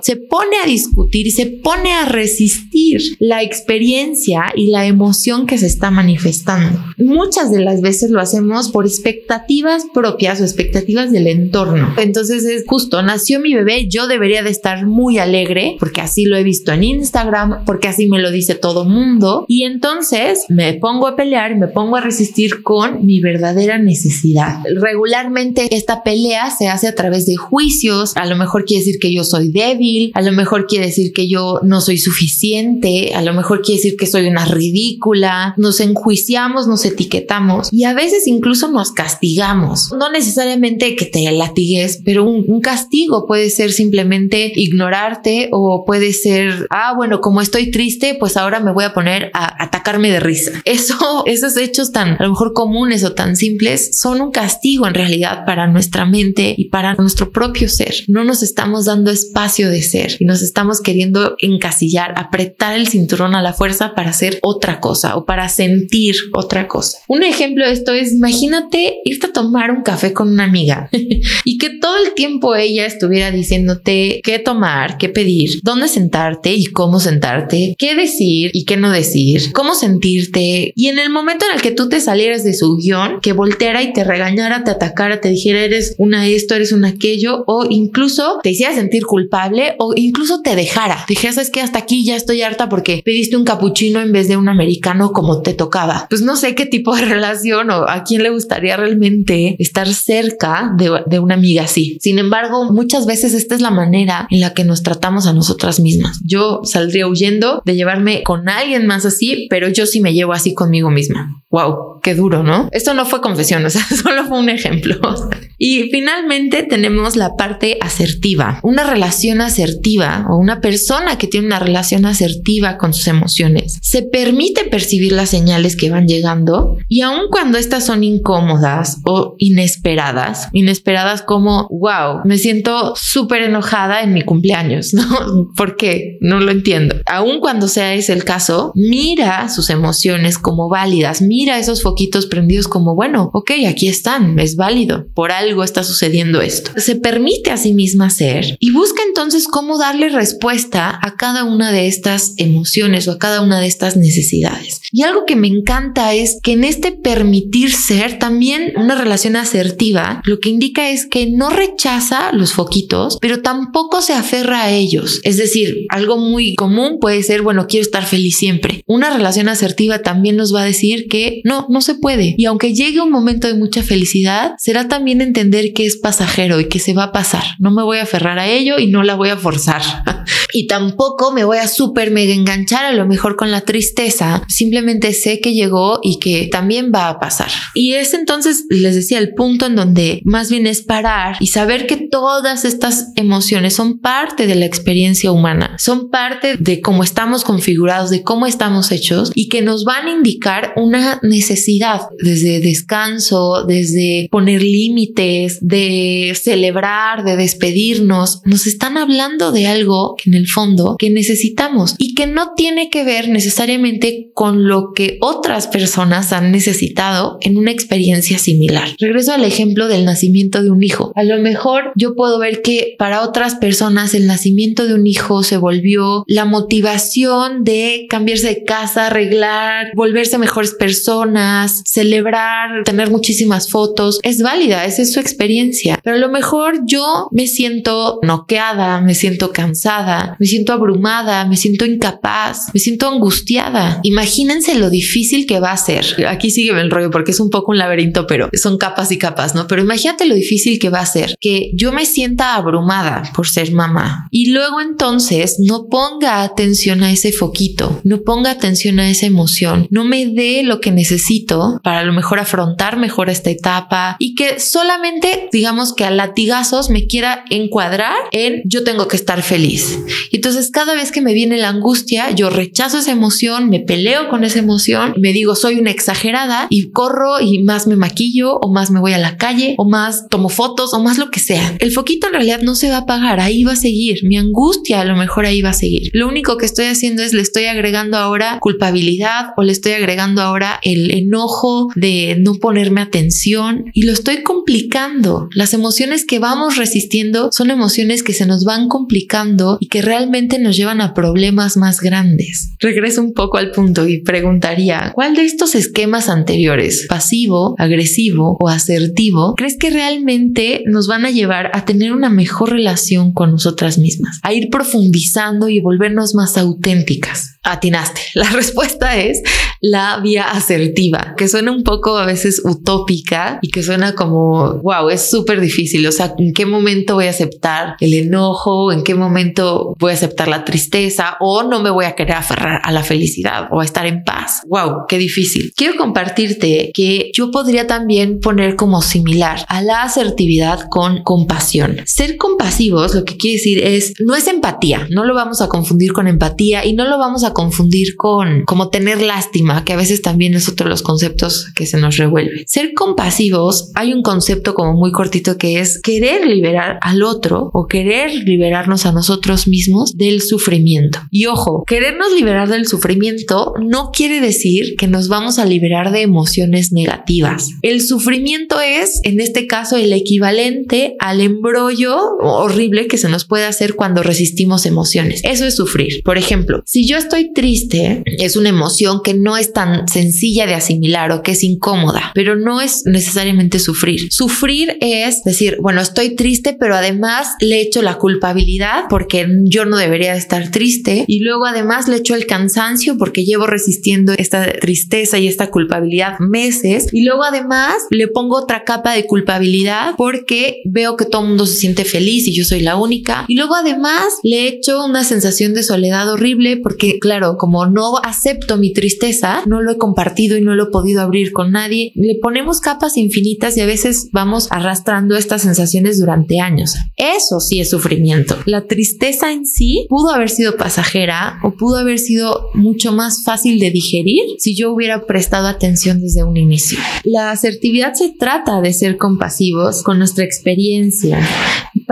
Se 0.02 0.16
pone 0.16 0.56
a 0.62 0.66
discutir 0.66 1.26
y 1.26 1.30
se 1.30 1.46
pone 1.46 1.92
a 1.92 2.04
resistir 2.04 3.00
la 3.18 3.42
experiencia 3.42 4.44
y 4.54 4.70
la 4.70 4.86
emoción 4.86 5.46
que 5.46 5.58
se 5.58 5.66
está 5.66 5.90
manifestando. 5.90 6.78
Muchas 6.98 7.50
de 7.50 7.60
las 7.60 7.80
veces 7.80 8.10
lo 8.10 8.20
hacemos 8.20 8.70
por 8.70 8.86
expectativas 8.86 9.84
propias 9.92 10.40
o 10.40 10.44
expectativas 10.44 11.12
del 11.12 11.26
entorno. 11.26 11.94
Entonces 11.98 12.44
es 12.44 12.64
justo, 12.66 13.02
nació 13.02 13.40
mi 13.40 13.54
bebé, 13.54 13.88
yo 13.88 14.06
debería 14.06 14.42
de 14.42 14.50
estar 14.50 14.86
muy 14.86 15.18
alegre 15.18 15.76
porque 15.78 16.00
así 16.00 16.24
lo 16.24 16.36
he 16.36 16.42
visto 16.42 16.72
en 16.72 16.84
Instagram, 16.84 17.64
porque 17.64 17.88
así 17.88 18.06
me 18.08 18.20
lo 18.20 18.30
dice 18.30 18.54
todo 18.54 18.84
mundo 18.84 19.44
y 19.48 19.64
entonces 19.64 20.44
me 20.48 20.74
pongo 20.74 21.06
a 21.06 21.16
pelear, 21.16 21.56
me 21.56 21.68
pongo 21.68 21.96
a 21.96 22.00
resistir 22.00 22.62
con 22.62 23.04
mi 23.04 23.20
verdadera 23.20 23.78
necesidad. 23.78 24.60
Regularmente 24.80 25.68
esta 25.74 26.02
pelea 26.02 26.50
se 26.50 26.68
hace 26.68 26.88
a 26.88 26.94
través 26.94 27.26
de 27.26 27.36
juicios, 27.36 28.12
a 28.22 28.26
lo 28.26 28.36
mejor 28.36 28.64
quiere 28.64 28.84
decir 28.84 29.00
que 29.00 29.12
yo 29.12 29.24
soy 29.24 29.50
débil, 29.50 30.12
a 30.14 30.22
lo 30.22 30.30
mejor 30.30 30.66
quiere 30.66 30.86
decir 30.86 31.12
que 31.12 31.28
yo 31.28 31.58
no 31.62 31.80
soy 31.80 31.98
suficiente, 31.98 33.14
a 33.14 33.22
lo 33.22 33.34
mejor 33.34 33.62
quiere 33.62 33.82
decir 33.82 33.96
que 33.96 34.06
soy 34.06 34.26
una 34.26 34.44
ridícula, 34.44 35.54
nos 35.56 35.80
enjuiciamos, 35.80 36.68
nos 36.68 36.84
etiquetamos 36.84 37.72
y 37.72 37.84
a 37.84 37.94
veces 37.94 38.28
incluso 38.28 38.70
nos 38.70 38.92
castigamos. 38.92 39.92
No 39.92 40.10
necesariamente 40.10 40.94
que 40.94 41.06
te 41.06 41.30
latigues, 41.32 42.00
pero 42.04 42.24
un, 42.24 42.62
castigo 42.62 43.26
puede 43.26 43.50
ser 43.50 43.72
simplemente 43.72 44.52
ignorarte 44.54 45.48
o 45.50 45.84
puede 45.84 46.12
ser, 46.12 46.68
ah, 46.70 46.94
bueno, 46.94 47.20
como 47.20 47.40
estoy 47.40 47.72
triste, 47.72 48.16
pues 48.20 48.36
ahora 48.36 48.60
me 48.60 48.72
voy 48.72 48.84
a 48.84 48.94
poner 48.94 49.32
a 49.34 49.64
atacarme 49.64 50.12
de 50.12 50.20
risa. 50.20 50.52
Eso, 50.64 51.24
esos 51.26 51.56
hechos 51.56 51.90
tan 51.90 52.10
a 52.10 52.22
lo 52.22 52.30
mejor 52.30 52.52
comunes 52.52 53.02
o 53.02 53.14
tan 53.14 53.34
simples 53.34 53.98
son 53.98 54.20
un 54.20 54.30
castigo 54.30 54.86
en 54.86 54.94
realidad 54.94 55.44
para 55.44 55.66
nuestra 55.66 56.06
mente 56.06 56.54
y 56.56 56.68
para 56.68 56.94
nuestro 56.94 57.32
propio 57.32 57.68
ser. 57.68 57.94
No 58.12 58.24
nos 58.24 58.42
estamos 58.42 58.84
dando 58.84 59.10
espacio 59.10 59.70
de 59.70 59.80
ser 59.80 60.16
y 60.18 60.26
nos 60.26 60.42
estamos 60.42 60.82
queriendo 60.82 61.34
encasillar, 61.38 62.12
apretar 62.18 62.76
el 62.76 62.86
cinturón 62.86 63.34
a 63.34 63.40
la 63.40 63.54
fuerza 63.54 63.94
para 63.94 64.10
hacer 64.10 64.38
otra 64.42 64.80
cosa 64.80 65.16
o 65.16 65.24
para 65.24 65.48
sentir 65.48 66.14
otra 66.34 66.68
cosa. 66.68 66.98
Un 67.08 67.22
ejemplo 67.22 67.64
de 67.64 67.72
esto 67.72 67.94
es, 67.94 68.12
imagínate 68.12 68.96
irte 69.06 69.28
a 69.28 69.32
tomar 69.32 69.70
un 69.70 69.82
café 69.82 70.12
con 70.12 70.28
una 70.28 70.44
amiga 70.44 70.90
y 71.46 71.56
que 71.56 71.70
todo 71.80 72.04
el 72.04 72.12
tiempo 72.12 72.54
ella 72.54 72.84
estuviera 72.84 73.30
diciéndote 73.30 74.20
qué 74.22 74.38
tomar, 74.38 74.98
qué 74.98 75.08
pedir, 75.08 75.60
dónde 75.62 75.88
sentarte 75.88 76.52
y 76.52 76.66
cómo 76.66 77.00
sentarte, 77.00 77.74
qué 77.78 77.94
decir 77.94 78.50
y 78.52 78.66
qué 78.66 78.76
no 78.76 78.90
decir, 78.90 79.52
cómo 79.54 79.74
sentirte. 79.74 80.74
Y 80.76 80.88
en 80.88 80.98
el 80.98 81.08
momento 81.08 81.46
en 81.48 81.56
el 81.56 81.62
que 81.62 81.72
tú 81.72 81.88
te 81.88 81.98
salieras 81.98 82.44
de 82.44 82.52
su 82.52 82.76
guion, 82.76 83.22
que 83.22 83.32
volteara 83.32 83.82
y 83.82 83.94
te 83.94 84.04
regañara, 84.04 84.64
te 84.64 84.70
atacara, 84.70 85.22
te 85.22 85.30
dijera 85.30 85.62
eres 85.62 85.94
una 85.96 86.28
esto, 86.28 86.54
eres 86.54 86.72
un 86.72 86.84
aquello, 86.84 87.44
o 87.46 87.64
incluso 87.70 88.01
te 88.42 88.50
hiciera 88.50 88.74
sentir 88.74 89.04
culpable 89.04 89.74
o 89.78 89.92
incluso 89.96 90.40
te 90.42 90.56
dejara. 90.56 91.04
Dijeras, 91.08 91.38
es 91.38 91.50
que 91.50 91.60
hasta 91.60 91.78
aquí 91.78 92.04
ya 92.04 92.16
estoy 92.16 92.42
harta 92.42 92.68
porque 92.68 93.02
pediste 93.04 93.36
un 93.36 93.44
capuchino 93.44 94.00
en 94.00 94.12
vez 94.12 94.28
de 94.28 94.36
un 94.36 94.48
americano 94.48 95.12
como 95.12 95.42
te 95.42 95.54
tocaba. 95.54 96.06
Pues 96.08 96.22
no 96.22 96.36
sé 96.36 96.54
qué 96.54 96.66
tipo 96.66 96.94
de 96.94 97.04
relación 97.06 97.70
o 97.70 97.88
a 97.88 98.04
quién 98.04 98.22
le 98.22 98.30
gustaría 98.30 98.76
realmente 98.76 99.56
estar 99.58 99.92
cerca 99.92 100.72
de, 100.76 101.02
de 101.06 101.18
una 101.18 101.34
amiga 101.34 101.64
así. 101.64 101.98
Sin 102.00 102.18
embargo, 102.18 102.72
muchas 102.72 103.06
veces 103.06 103.34
esta 103.34 103.54
es 103.54 103.60
la 103.60 103.70
manera 103.70 104.26
en 104.30 104.40
la 104.40 104.54
que 104.54 104.64
nos 104.64 104.82
tratamos 104.82 105.26
a 105.26 105.32
nosotras 105.32 105.80
mismas. 105.80 106.20
Yo 106.24 106.60
saldría 106.64 107.06
huyendo 107.06 107.62
de 107.64 107.74
llevarme 107.74 108.22
con 108.22 108.48
alguien 108.48 108.86
más 108.86 109.04
así, 109.04 109.46
pero 109.50 109.68
yo 109.68 109.86
sí 109.86 110.00
me 110.00 110.12
llevo 110.12 110.32
así 110.32 110.54
conmigo 110.54 110.90
misma. 110.90 111.42
Wow, 111.50 112.00
qué 112.02 112.14
duro, 112.14 112.42
¿no? 112.42 112.68
Esto 112.72 112.94
no 112.94 113.04
fue 113.04 113.20
confesión, 113.20 113.64
o 113.66 113.70
sea, 113.70 113.82
solo 113.82 114.24
fue 114.24 114.38
un 114.38 114.48
ejemplo. 114.48 114.96
y 115.58 115.90
finalmente 115.90 116.62
tenemos 116.62 117.16
la 117.16 117.36
parte 117.36 117.78
asertiva. 117.92 118.58
Una 118.62 118.84
relación 118.84 119.40
asertiva 119.40 120.26
o 120.30 120.36
una 120.36 120.60
persona 120.60 121.18
que 121.18 121.26
tiene 121.26 121.46
una 121.46 121.58
relación 121.58 122.06
asertiva 122.06 122.78
con 122.78 122.94
sus 122.94 123.06
emociones 123.06 123.78
se 123.82 124.02
permite 124.02 124.64
percibir 124.64 125.12
las 125.12 125.28
señales 125.28 125.76
que 125.76 125.90
van 125.90 126.06
llegando 126.06 126.78
y 126.88 127.02
aun 127.02 127.28
cuando 127.30 127.58
estas 127.58 127.84
son 127.84 128.02
incómodas 128.02 128.98
o 129.04 129.34
inesperadas, 129.38 130.48
inesperadas 130.52 131.22
como, 131.22 131.68
wow, 131.70 132.20
me 132.24 132.38
siento 132.38 132.94
súper 132.96 133.42
enojada 133.42 134.02
en 134.02 134.14
mi 134.14 134.22
cumpleaños, 134.22 134.94
¿no? 134.94 135.50
¿Por 135.54 135.76
qué? 135.76 136.18
No 136.20 136.40
lo 136.40 136.50
entiendo. 136.50 136.96
Aun 137.06 137.40
cuando 137.40 137.68
sea 137.68 137.94
ese 137.94 138.12
el 138.12 138.24
caso, 138.24 138.72
mira 138.74 139.48
sus 139.48 139.68
emociones 139.70 140.38
como 140.38 140.68
válidas, 140.68 141.20
mira 141.20 141.58
esos 141.58 141.82
foquitos 141.82 142.26
prendidos 142.26 142.68
como, 142.68 142.94
bueno, 142.94 143.30
ok, 143.34 143.52
aquí 143.68 143.88
están, 143.88 144.38
es 144.38 144.56
válido, 144.56 145.06
por 145.14 145.32
algo 145.32 145.62
está 145.62 145.84
sucediendo 145.84 146.40
esto. 146.40 146.70
Se 146.76 146.96
permite 146.96 147.50
a 147.50 147.56
sí 147.56 147.74
misma 147.82 148.10
ser 148.10 148.56
y 148.60 148.70
busca 148.70 149.02
entonces 149.08 149.48
cómo 149.48 149.76
darle 149.76 150.08
respuesta 150.08 151.00
a 151.02 151.16
cada 151.16 151.42
una 151.42 151.72
de 151.72 151.88
estas 151.88 152.34
emociones 152.36 153.08
o 153.08 153.12
a 153.12 153.18
cada 153.18 153.40
una 153.40 153.60
de 153.60 153.66
estas 153.66 153.96
necesidades. 153.96 154.80
Y 154.92 155.02
algo 155.02 155.24
que 155.26 155.34
me 155.34 155.48
encanta 155.48 156.14
es 156.14 156.38
que 156.44 156.52
en 156.52 156.62
este 156.62 156.92
permitir 156.92 157.72
ser 157.72 158.20
también 158.20 158.72
una 158.76 158.94
relación 158.94 159.34
asertiva, 159.34 160.22
lo 160.26 160.38
que 160.38 160.50
indica 160.50 160.90
es 160.90 161.06
que 161.06 161.26
no 161.26 161.50
rechaza 161.50 162.30
los 162.32 162.52
foquitos, 162.52 163.18
pero 163.20 163.42
tampoco 163.42 164.00
se 164.00 164.12
aferra 164.12 164.62
a 164.62 164.70
ellos. 164.70 165.20
Es 165.24 165.36
decir, 165.38 165.86
algo 165.88 166.18
muy 166.18 166.54
común 166.54 166.98
puede 167.00 167.24
ser, 167.24 167.42
bueno, 167.42 167.66
quiero 167.66 167.82
estar 167.82 168.06
feliz 168.06 168.36
siempre. 168.36 168.84
Una 168.86 169.10
relación 169.10 169.48
asertiva 169.48 170.02
también 170.02 170.36
nos 170.36 170.54
va 170.54 170.62
a 170.62 170.66
decir 170.66 171.08
que 171.08 171.40
no, 171.44 171.66
no 171.68 171.80
se 171.80 171.96
puede. 171.96 172.34
Y 172.36 172.44
aunque 172.44 172.74
llegue 172.74 173.00
un 173.00 173.10
momento 173.10 173.48
de 173.48 173.54
mucha 173.54 173.82
felicidad, 173.82 174.52
será 174.58 174.86
también 174.86 175.20
entender 175.20 175.72
que 175.72 175.84
es 175.84 175.96
pasajero 175.96 176.60
y 176.60 176.68
que 176.68 176.78
se 176.78 176.94
va 176.94 177.04
a 177.04 177.12
pasar. 177.12 177.42
No 177.58 177.71
me 177.72 177.82
voy 177.82 177.98
a 177.98 178.02
aferrar 178.02 178.38
a 178.38 178.48
ello 178.48 178.78
y 178.78 178.88
no 178.88 179.02
la 179.02 179.14
voy 179.14 179.30
a 179.30 179.36
forzar. 179.36 179.82
y 180.52 180.66
tampoco 180.66 181.32
me 181.32 181.44
voy 181.44 181.58
a 181.58 181.68
súper 181.68 182.10
mega 182.10 182.34
enganchar 182.34 182.84
a 182.84 182.92
lo 182.92 183.06
mejor 183.06 183.36
con 183.36 183.50
la 183.50 183.62
tristeza. 183.62 184.42
Simplemente 184.48 185.12
sé 185.12 185.40
que 185.40 185.54
llegó 185.54 186.00
y 186.02 186.18
que 186.18 186.48
también 186.50 186.92
va 186.94 187.08
a 187.08 187.18
pasar. 187.18 187.48
Y 187.74 187.94
es 187.94 188.14
entonces, 188.14 188.64
les 188.68 188.94
decía, 188.94 189.18
el 189.18 189.34
punto 189.34 189.66
en 189.66 189.76
donde 189.76 190.20
más 190.24 190.50
bien 190.50 190.66
es 190.66 190.82
parar 190.82 191.36
y 191.40 191.48
saber 191.48 191.86
que 191.86 191.96
todas 191.96 192.64
estas 192.64 193.08
emociones 193.16 193.74
son 193.74 193.98
parte 193.98 194.46
de 194.46 194.54
la 194.54 194.66
experiencia 194.66 195.32
humana, 195.32 195.76
son 195.78 196.10
parte 196.10 196.56
de 196.58 196.80
cómo 196.80 197.02
estamos 197.02 197.44
configurados, 197.44 198.10
de 198.10 198.22
cómo 198.22 198.46
estamos 198.46 198.92
hechos 198.92 199.32
y 199.34 199.48
que 199.48 199.62
nos 199.62 199.84
van 199.84 200.06
a 200.06 200.12
indicar 200.12 200.72
una 200.76 201.20
necesidad 201.22 202.02
desde 202.18 202.60
descanso, 202.60 203.64
desde 203.64 204.28
poner 204.30 204.62
límites, 204.62 205.58
de 205.60 206.36
celebrar, 206.40 207.24
de 207.24 207.36
despedirnos. 207.62 208.42
Nos 208.44 208.66
están 208.66 208.96
hablando 208.98 209.52
de 209.52 209.66
algo 209.66 210.16
que 210.16 210.30
en 210.30 210.34
el 210.34 210.48
fondo 210.48 210.96
que 210.98 211.10
necesitamos 211.10 211.94
y 211.98 212.14
que 212.14 212.26
no 212.26 212.54
tiene 212.56 212.90
que 212.90 213.04
ver 213.04 213.28
necesariamente 213.28 214.30
con 214.34 214.66
lo 214.66 214.92
que 214.94 215.18
otras 215.20 215.68
personas 215.68 216.32
han 216.32 216.50
necesitado 216.50 217.38
en 217.40 217.56
una 217.56 217.70
experiencia 217.70 218.38
similar. 218.38 218.88
Regreso 218.98 219.32
al 219.32 219.44
ejemplo 219.44 219.88
del 219.88 220.04
nacimiento 220.04 220.62
de 220.62 220.70
un 220.70 220.82
hijo. 220.82 221.12
A 221.14 221.22
lo 221.22 221.38
mejor 221.38 221.92
yo 221.96 222.14
puedo 222.14 222.38
ver 222.38 222.62
que 222.62 222.94
para 222.98 223.22
otras 223.22 223.54
personas 223.56 224.14
el 224.14 224.26
nacimiento 224.26 224.86
de 224.86 224.94
un 224.94 225.06
hijo 225.06 225.42
se 225.42 225.56
volvió 225.56 226.24
la 226.26 226.44
motivación 226.44 227.64
de 227.64 228.06
cambiarse 228.08 228.48
de 228.48 228.64
casa, 228.64 229.06
arreglar, 229.06 229.92
volverse 229.94 230.38
mejores 230.38 230.74
personas, 230.74 231.82
celebrar, 231.84 232.82
tener 232.84 233.10
muchísimas 233.10 233.70
fotos. 233.70 234.18
Es 234.22 234.42
válida, 234.42 234.84
esa 234.84 235.02
es 235.02 235.12
su 235.12 235.20
experiencia. 235.20 236.00
Pero 236.02 236.16
a 236.16 236.18
lo 236.18 236.30
mejor 236.30 236.80
yo 236.86 237.28
me 237.30 237.41
siento 237.46 238.18
noqueada, 238.22 239.00
me 239.00 239.14
siento 239.14 239.52
cansada, 239.52 240.36
me 240.38 240.46
siento 240.46 240.72
abrumada, 240.72 241.46
me 241.46 241.56
siento 241.56 241.84
incapaz, 241.84 242.68
me 242.72 242.80
siento 242.80 243.08
angustiada. 243.08 244.00
Imagínense 244.02 244.74
lo 244.74 244.90
difícil 244.90 245.46
que 245.46 245.60
va 245.60 245.72
a 245.72 245.76
ser. 245.76 246.04
Aquí 246.28 246.50
sigue 246.50 246.70
el 246.70 246.90
rollo 246.90 247.10
porque 247.10 247.32
es 247.32 247.40
un 247.40 247.50
poco 247.50 247.72
un 247.72 247.78
laberinto, 247.78 248.26
pero 248.26 248.48
son 248.54 248.78
capas 248.78 249.12
y 249.12 249.18
capas, 249.18 249.54
¿no? 249.54 249.66
Pero 249.66 249.82
imagínate 249.82 250.24
lo 250.26 250.34
difícil 250.34 250.78
que 250.78 250.90
va 250.90 251.00
a 251.00 251.06
ser 251.06 251.36
que 251.40 251.70
yo 251.74 251.92
me 251.92 252.06
sienta 252.06 252.54
abrumada 252.54 253.22
por 253.34 253.48
ser 253.48 253.72
mamá 253.72 254.28
y 254.30 254.50
luego 254.50 254.80
entonces 254.80 255.56
no 255.58 255.86
ponga 255.88 256.42
atención 256.42 257.02
a 257.02 257.12
ese 257.12 257.32
foquito, 257.32 258.00
no 258.04 258.22
ponga 258.22 258.50
atención 258.50 259.00
a 259.00 259.10
esa 259.10 259.26
emoción, 259.26 259.86
no 259.90 260.04
me 260.04 260.26
dé 260.26 260.62
lo 260.62 260.80
que 260.80 260.90
necesito 260.90 261.80
para 261.82 262.00
a 262.00 262.04
lo 262.04 262.12
mejor 262.12 262.38
afrontar 262.38 262.98
mejor 262.98 263.30
esta 263.30 263.50
etapa 263.50 264.16
y 264.18 264.34
que 264.34 264.60
solamente 264.60 265.48
digamos 265.52 265.94
que 265.94 266.04
a 266.04 266.10
latigazos 266.10 266.90
me 266.90 267.06
quiera 267.06 267.31
encuadrar 267.50 268.14
en 268.32 268.62
yo 268.64 268.84
tengo 268.84 269.08
que 269.08 269.16
estar 269.16 269.42
feliz. 269.42 269.98
Entonces 270.30 270.70
cada 270.70 270.94
vez 270.94 271.12
que 271.12 271.20
me 271.20 271.34
viene 271.34 271.58
la 271.58 271.68
angustia, 271.68 272.30
yo 272.30 272.50
rechazo 272.50 272.98
esa 272.98 273.12
emoción, 273.12 273.68
me 273.68 273.80
peleo 273.80 274.28
con 274.28 274.44
esa 274.44 274.58
emoción, 274.58 275.14
me 275.18 275.32
digo 275.32 275.54
soy 275.54 275.78
una 275.78 275.90
exagerada 275.90 276.66
y 276.70 276.90
corro 276.90 277.40
y 277.40 277.62
más 277.62 277.86
me 277.86 277.96
maquillo 277.96 278.56
o 278.56 278.72
más 278.72 278.90
me 278.90 279.00
voy 279.00 279.12
a 279.12 279.18
la 279.18 279.36
calle 279.36 279.74
o 279.78 279.88
más 279.88 280.28
tomo 280.28 280.48
fotos 280.48 280.94
o 280.94 281.02
más 281.02 281.18
lo 281.18 281.30
que 281.30 281.40
sea. 281.40 281.76
El 281.78 281.92
foquito 281.92 282.26
en 282.26 282.34
realidad 282.34 282.60
no 282.62 282.74
se 282.74 282.88
va 282.88 282.96
a 282.96 283.00
apagar, 283.00 283.40
ahí 283.40 283.64
va 283.64 283.72
a 283.72 283.76
seguir. 283.76 284.18
Mi 284.24 284.36
angustia 284.36 285.00
a 285.00 285.04
lo 285.04 285.16
mejor 285.16 285.46
ahí 285.46 285.62
va 285.62 285.70
a 285.70 285.74
seguir. 285.74 286.10
Lo 286.12 286.28
único 286.28 286.56
que 286.56 286.66
estoy 286.66 286.86
haciendo 286.86 287.22
es 287.22 287.32
le 287.32 287.42
estoy 287.42 287.64
agregando 287.64 288.16
ahora 288.16 288.58
culpabilidad 288.60 289.50
o 289.56 289.62
le 289.62 289.72
estoy 289.72 289.92
agregando 289.92 290.42
ahora 290.42 290.80
el 290.82 291.12
enojo 291.12 291.88
de 291.94 292.36
no 292.38 292.54
ponerme 292.54 293.00
atención 293.00 293.84
y 293.92 294.02
lo 294.02 294.12
estoy 294.12 294.42
complicando. 294.42 295.48
Las 295.54 295.74
emociones 295.74 296.24
que 296.24 296.38
vamos 296.38 296.76
resistiendo 296.76 297.21
son 297.50 297.70
emociones 297.70 298.22
que 298.22 298.32
se 298.32 298.46
nos 298.46 298.64
van 298.64 298.88
complicando 298.88 299.78
y 299.80 299.88
que 299.88 300.02
realmente 300.02 300.58
nos 300.58 300.76
llevan 300.76 301.00
a 301.00 301.14
problemas 301.14 301.76
más 301.76 302.00
grandes. 302.00 302.70
Regreso 302.78 303.22
un 303.22 303.32
poco 303.32 303.58
al 303.58 303.70
punto 303.70 304.08
y 304.08 304.22
preguntaría, 304.22 305.12
¿cuál 305.14 305.34
de 305.34 305.44
estos 305.44 305.74
esquemas 305.74 306.28
anteriores, 306.28 307.06
pasivo, 307.08 307.74
agresivo 307.78 308.56
o 308.60 308.68
asertivo, 308.68 309.54
crees 309.56 309.76
que 309.78 309.90
realmente 309.90 310.82
nos 310.86 311.06
van 311.06 311.24
a 311.24 311.30
llevar 311.30 311.70
a 311.74 311.84
tener 311.84 312.12
una 312.12 312.30
mejor 312.30 312.70
relación 312.70 313.32
con 313.32 313.50
nosotras 313.50 313.98
mismas, 313.98 314.38
a 314.42 314.52
ir 314.52 314.68
profundizando 314.70 315.68
y 315.68 315.80
volvernos 315.80 316.34
más 316.34 316.56
auténticas? 316.56 317.58
Atinaste. 317.62 318.20
La 318.34 318.50
respuesta 318.50 319.16
es 319.16 319.42
la 319.82 320.20
vía 320.20 320.44
asertiva, 320.44 321.34
que 321.36 321.48
suena 321.48 321.72
un 321.72 321.82
poco 321.82 322.16
a 322.16 322.24
veces 322.24 322.62
utópica 322.64 323.58
y 323.62 323.70
que 323.70 323.82
suena 323.82 324.14
como, 324.14 324.80
wow, 324.80 325.10
es 325.10 325.28
súper 325.28 325.60
difícil. 325.60 326.06
O 326.06 326.12
sea, 326.12 326.34
¿en 326.38 326.52
qué 326.54 326.66
momento 326.66 327.16
voy 327.16 327.26
a 327.26 327.30
aceptar 327.30 327.96
el 327.98 328.14
enojo? 328.14 328.92
¿En 328.92 329.02
qué 329.02 329.16
momento 329.16 329.96
voy 329.98 330.12
a 330.12 330.14
aceptar 330.14 330.46
la 330.46 330.64
tristeza? 330.64 331.36
O 331.40 331.64
no 331.64 331.82
me 331.82 331.90
voy 331.90 332.04
a 332.04 332.14
querer 332.14 332.36
aferrar 332.36 332.80
a 332.84 332.92
la 332.92 333.02
felicidad 333.02 333.68
o 333.72 333.80
a 333.80 333.84
estar 333.84 334.06
en 334.06 334.22
paz. 334.22 334.62
Wow, 334.68 335.06
qué 335.08 335.18
difícil. 335.18 335.72
Quiero 335.76 335.96
compartirte 335.96 336.92
que 336.94 337.32
yo 337.34 337.50
podría 337.50 337.88
también 337.88 338.38
poner 338.38 338.76
como 338.76 339.02
similar 339.02 339.66
a 339.68 339.82
la 339.82 340.04
asertividad 340.04 340.88
con 340.90 341.24
compasión. 341.24 341.96
Ser 342.06 342.36
compasivos 342.36 343.16
lo 343.16 343.24
que 343.24 343.36
quiere 343.36 343.56
decir 343.56 343.78
es, 343.82 344.14
no 344.24 344.36
es 344.36 344.46
empatía, 344.46 345.08
no 345.10 345.24
lo 345.24 345.34
vamos 345.34 345.60
a 345.60 345.68
confundir 345.68 346.12
con 346.12 346.28
empatía 346.28 346.84
y 346.84 346.92
no 346.92 347.04
lo 347.04 347.18
vamos 347.18 347.42
a 347.42 347.52
confundir 347.52 348.14
con 348.16 348.62
como 348.64 348.88
tener 348.88 349.20
lástima 349.20 349.71
que 349.84 349.92
a 349.92 349.96
veces 349.96 350.22
también 350.22 350.54
es 350.54 350.68
otro 350.68 350.84
de 350.84 350.90
los 350.90 351.02
conceptos 351.02 351.66
que 351.74 351.86
se 351.86 351.98
nos 351.98 352.16
revuelve. 352.16 352.64
Ser 352.66 352.92
compasivos, 352.94 353.90
hay 353.94 354.12
un 354.12 354.22
concepto 354.22 354.74
como 354.74 354.92
muy 354.92 355.12
cortito 355.12 355.56
que 355.56 355.80
es 355.80 356.00
querer 356.00 356.46
liberar 356.46 356.98
al 357.00 357.22
otro 357.22 357.70
o 357.72 357.86
querer 357.86 358.32
liberarnos 358.32 359.06
a 359.06 359.12
nosotros 359.12 359.66
mismos 359.66 360.16
del 360.16 360.42
sufrimiento. 360.42 361.20
Y 361.30 361.46
ojo, 361.46 361.84
querernos 361.86 362.32
liberar 362.34 362.68
del 362.68 362.86
sufrimiento 362.86 363.74
no 363.80 364.10
quiere 364.12 364.40
decir 364.40 364.94
que 364.96 365.06
nos 365.06 365.28
vamos 365.28 365.58
a 365.58 365.64
liberar 365.64 366.12
de 366.12 366.22
emociones 366.22 366.92
negativas. 366.92 367.70
El 367.82 368.00
sufrimiento 368.00 368.80
es, 368.80 369.20
en 369.24 369.40
este 369.40 369.66
caso, 369.66 369.96
el 369.96 370.12
equivalente 370.12 371.16
al 371.18 371.40
embrollo 371.40 372.18
horrible 372.40 373.06
que 373.06 373.18
se 373.18 373.28
nos 373.28 373.44
puede 373.44 373.64
hacer 373.64 373.94
cuando 373.94 374.22
resistimos 374.22 374.86
emociones. 374.86 375.40
Eso 375.44 375.64
es 375.64 375.76
sufrir. 375.76 376.22
Por 376.24 376.38
ejemplo, 376.38 376.82
si 376.86 377.06
yo 377.06 377.16
estoy 377.16 377.52
triste, 377.52 378.22
es 378.26 378.56
una 378.56 378.68
emoción 378.68 379.20
que 379.22 379.34
no 379.34 379.56
es 379.56 379.61
tan 379.72 380.08
sencilla 380.08 380.66
de 380.66 380.74
asimilar 380.74 381.30
o 381.32 381.42
que 381.42 381.52
es 381.52 381.62
incómoda, 381.62 382.32
pero 382.34 382.56
no 382.56 382.80
es 382.80 383.02
necesariamente 383.04 383.78
sufrir. 383.78 384.32
Sufrir 384.32 384.96
es 385.00 385.44
decir, 385.44 385.76
bueno, 385.80 386.00
estoy 386.00 386.34
triste, 386.34 386.76
pero 386.78 386.96
además 386.96 387.48
le 387.60 387.80
echo 387.80 388.02
la 388.02 388.18
culpabilidad 388.18 389.04
porque 389.08 389.46
yo 389.64 389.84
no 389.84 389.96
debería 389.96 390.34
estar 390.34 390.70
triste 390.70 391.24
y 391.26 391.40
luego 391.40 391.66
además 391.66 392.08
le 392.08 392.16
echo 392.16 392.34
el 392.34 392.46
cansancio 392.46 393.16
porque 393.18 393.44
llevo 393.44 393.66
resistiendo 393.66 394.32
esta 394.36 394.72
tristeza 394.80 395.38
y 395.38 395.48
esta 395.48 395.70
culpabilidad 395.70 396.38
meses 396.40 397.08
y 397.12 397.24
luego 397.24 397.44
además 397.44 397.94
le 398.10 398.28
pongo 398.28 398.56
otra 398.56 398.84
capa 398.84 399.12
de 399.12 399.26
culpabilidad 399.26 400.14
porque 400.16 400.80
veo 400.84 401.16
que 401.16 401.26
todo 401.26 401.42
el 401.42 401.48
mundo 401.48 401.66
se 401.66 401.76
siente 401.76 402.04
feliz 402.04 402.46
y 402.48 402.54
yo 402.54 402.64
soy 402.64 402.80
la 402.80 402.96
única 402.96 403.44
y 403.48 403.56
luego 403.56 403.74
además 403.74 404.24
le 404.42 404.68
echo 404.68 405.04
una 405.04 405.24
sensación 405.24 405.74
de 405.74 405.82
soledad 405.82 406.30
horrible 406.30 406.76
porque 406.76 407.18
claro, 407.18 407.56
como 407.56 407.86
no 407.86 408.18
acepto 408.22 408.76
mi 408.76 408.92
tristeza, 408.92 409.51
no 409.66 409.82
lo 409.82 409.92
he 409.92 409.98
compartido 409.98 410.56
y 410.56 410.62
no 410.62 410.74
lo 410.74 410.84
he 410.84 410.90
podido 410.90 411.22
abrir 411.22 411.52
con 411.52 411.72
nadie. 411.72 412.12
Le 412.14 412.36
ponemos 412.40 412.80
capas 412.80 413.16
infinitas 413.16 413.76
y 413.76 413.80
a 413.80 413.86
veces 413.86 414.28
vamos 414.32 414.68
arrastrando 414.70 415.36
estas 415.36 415.62
sensaciones 415.62 416.18
durante 416.18 416.60
años. 416.60 416.96
Eso 417.16 417.60
sí 417.60 417.80
es 417.80 417.90
sufrimiento. 417.90 418.56
La 418.66 418.86
tristeza 418.86 419.52
en 419.52 419.66
sí 419.66 420.06
pudo 420.08 420.30
haber 420.30 420.50
sido 420.50 420.76
pasajera 420.76 421.58
o 421.62 421.72
pudo 421.72 421.96
haber 421.96 422.18
sido 422.18 422.70
mucho 422.74 423.12
más 423.12 423.44
fácil 423.44 423.78
de 423.78 423.90
digerir 423.90 424.42
si 424.58 424.76
yo 424.76 424.92
hubiera 424.92 425.26
prestado 425.26 425.66
atención 425.66 426.20
desde 426.20 426.44
un 426.44 426.56
inicio. 426.56 426.98
La 427.24 427.50
asertividad 427.50 428.14
se 428.14 428.34
trata 428.38 428.80
de 428.80 428.92
ser 428.92 429.16
compasivos 429.16 430.02
con 430.02 430.18
nuestra 430.18 430.44
experiencia. 430.44 431.38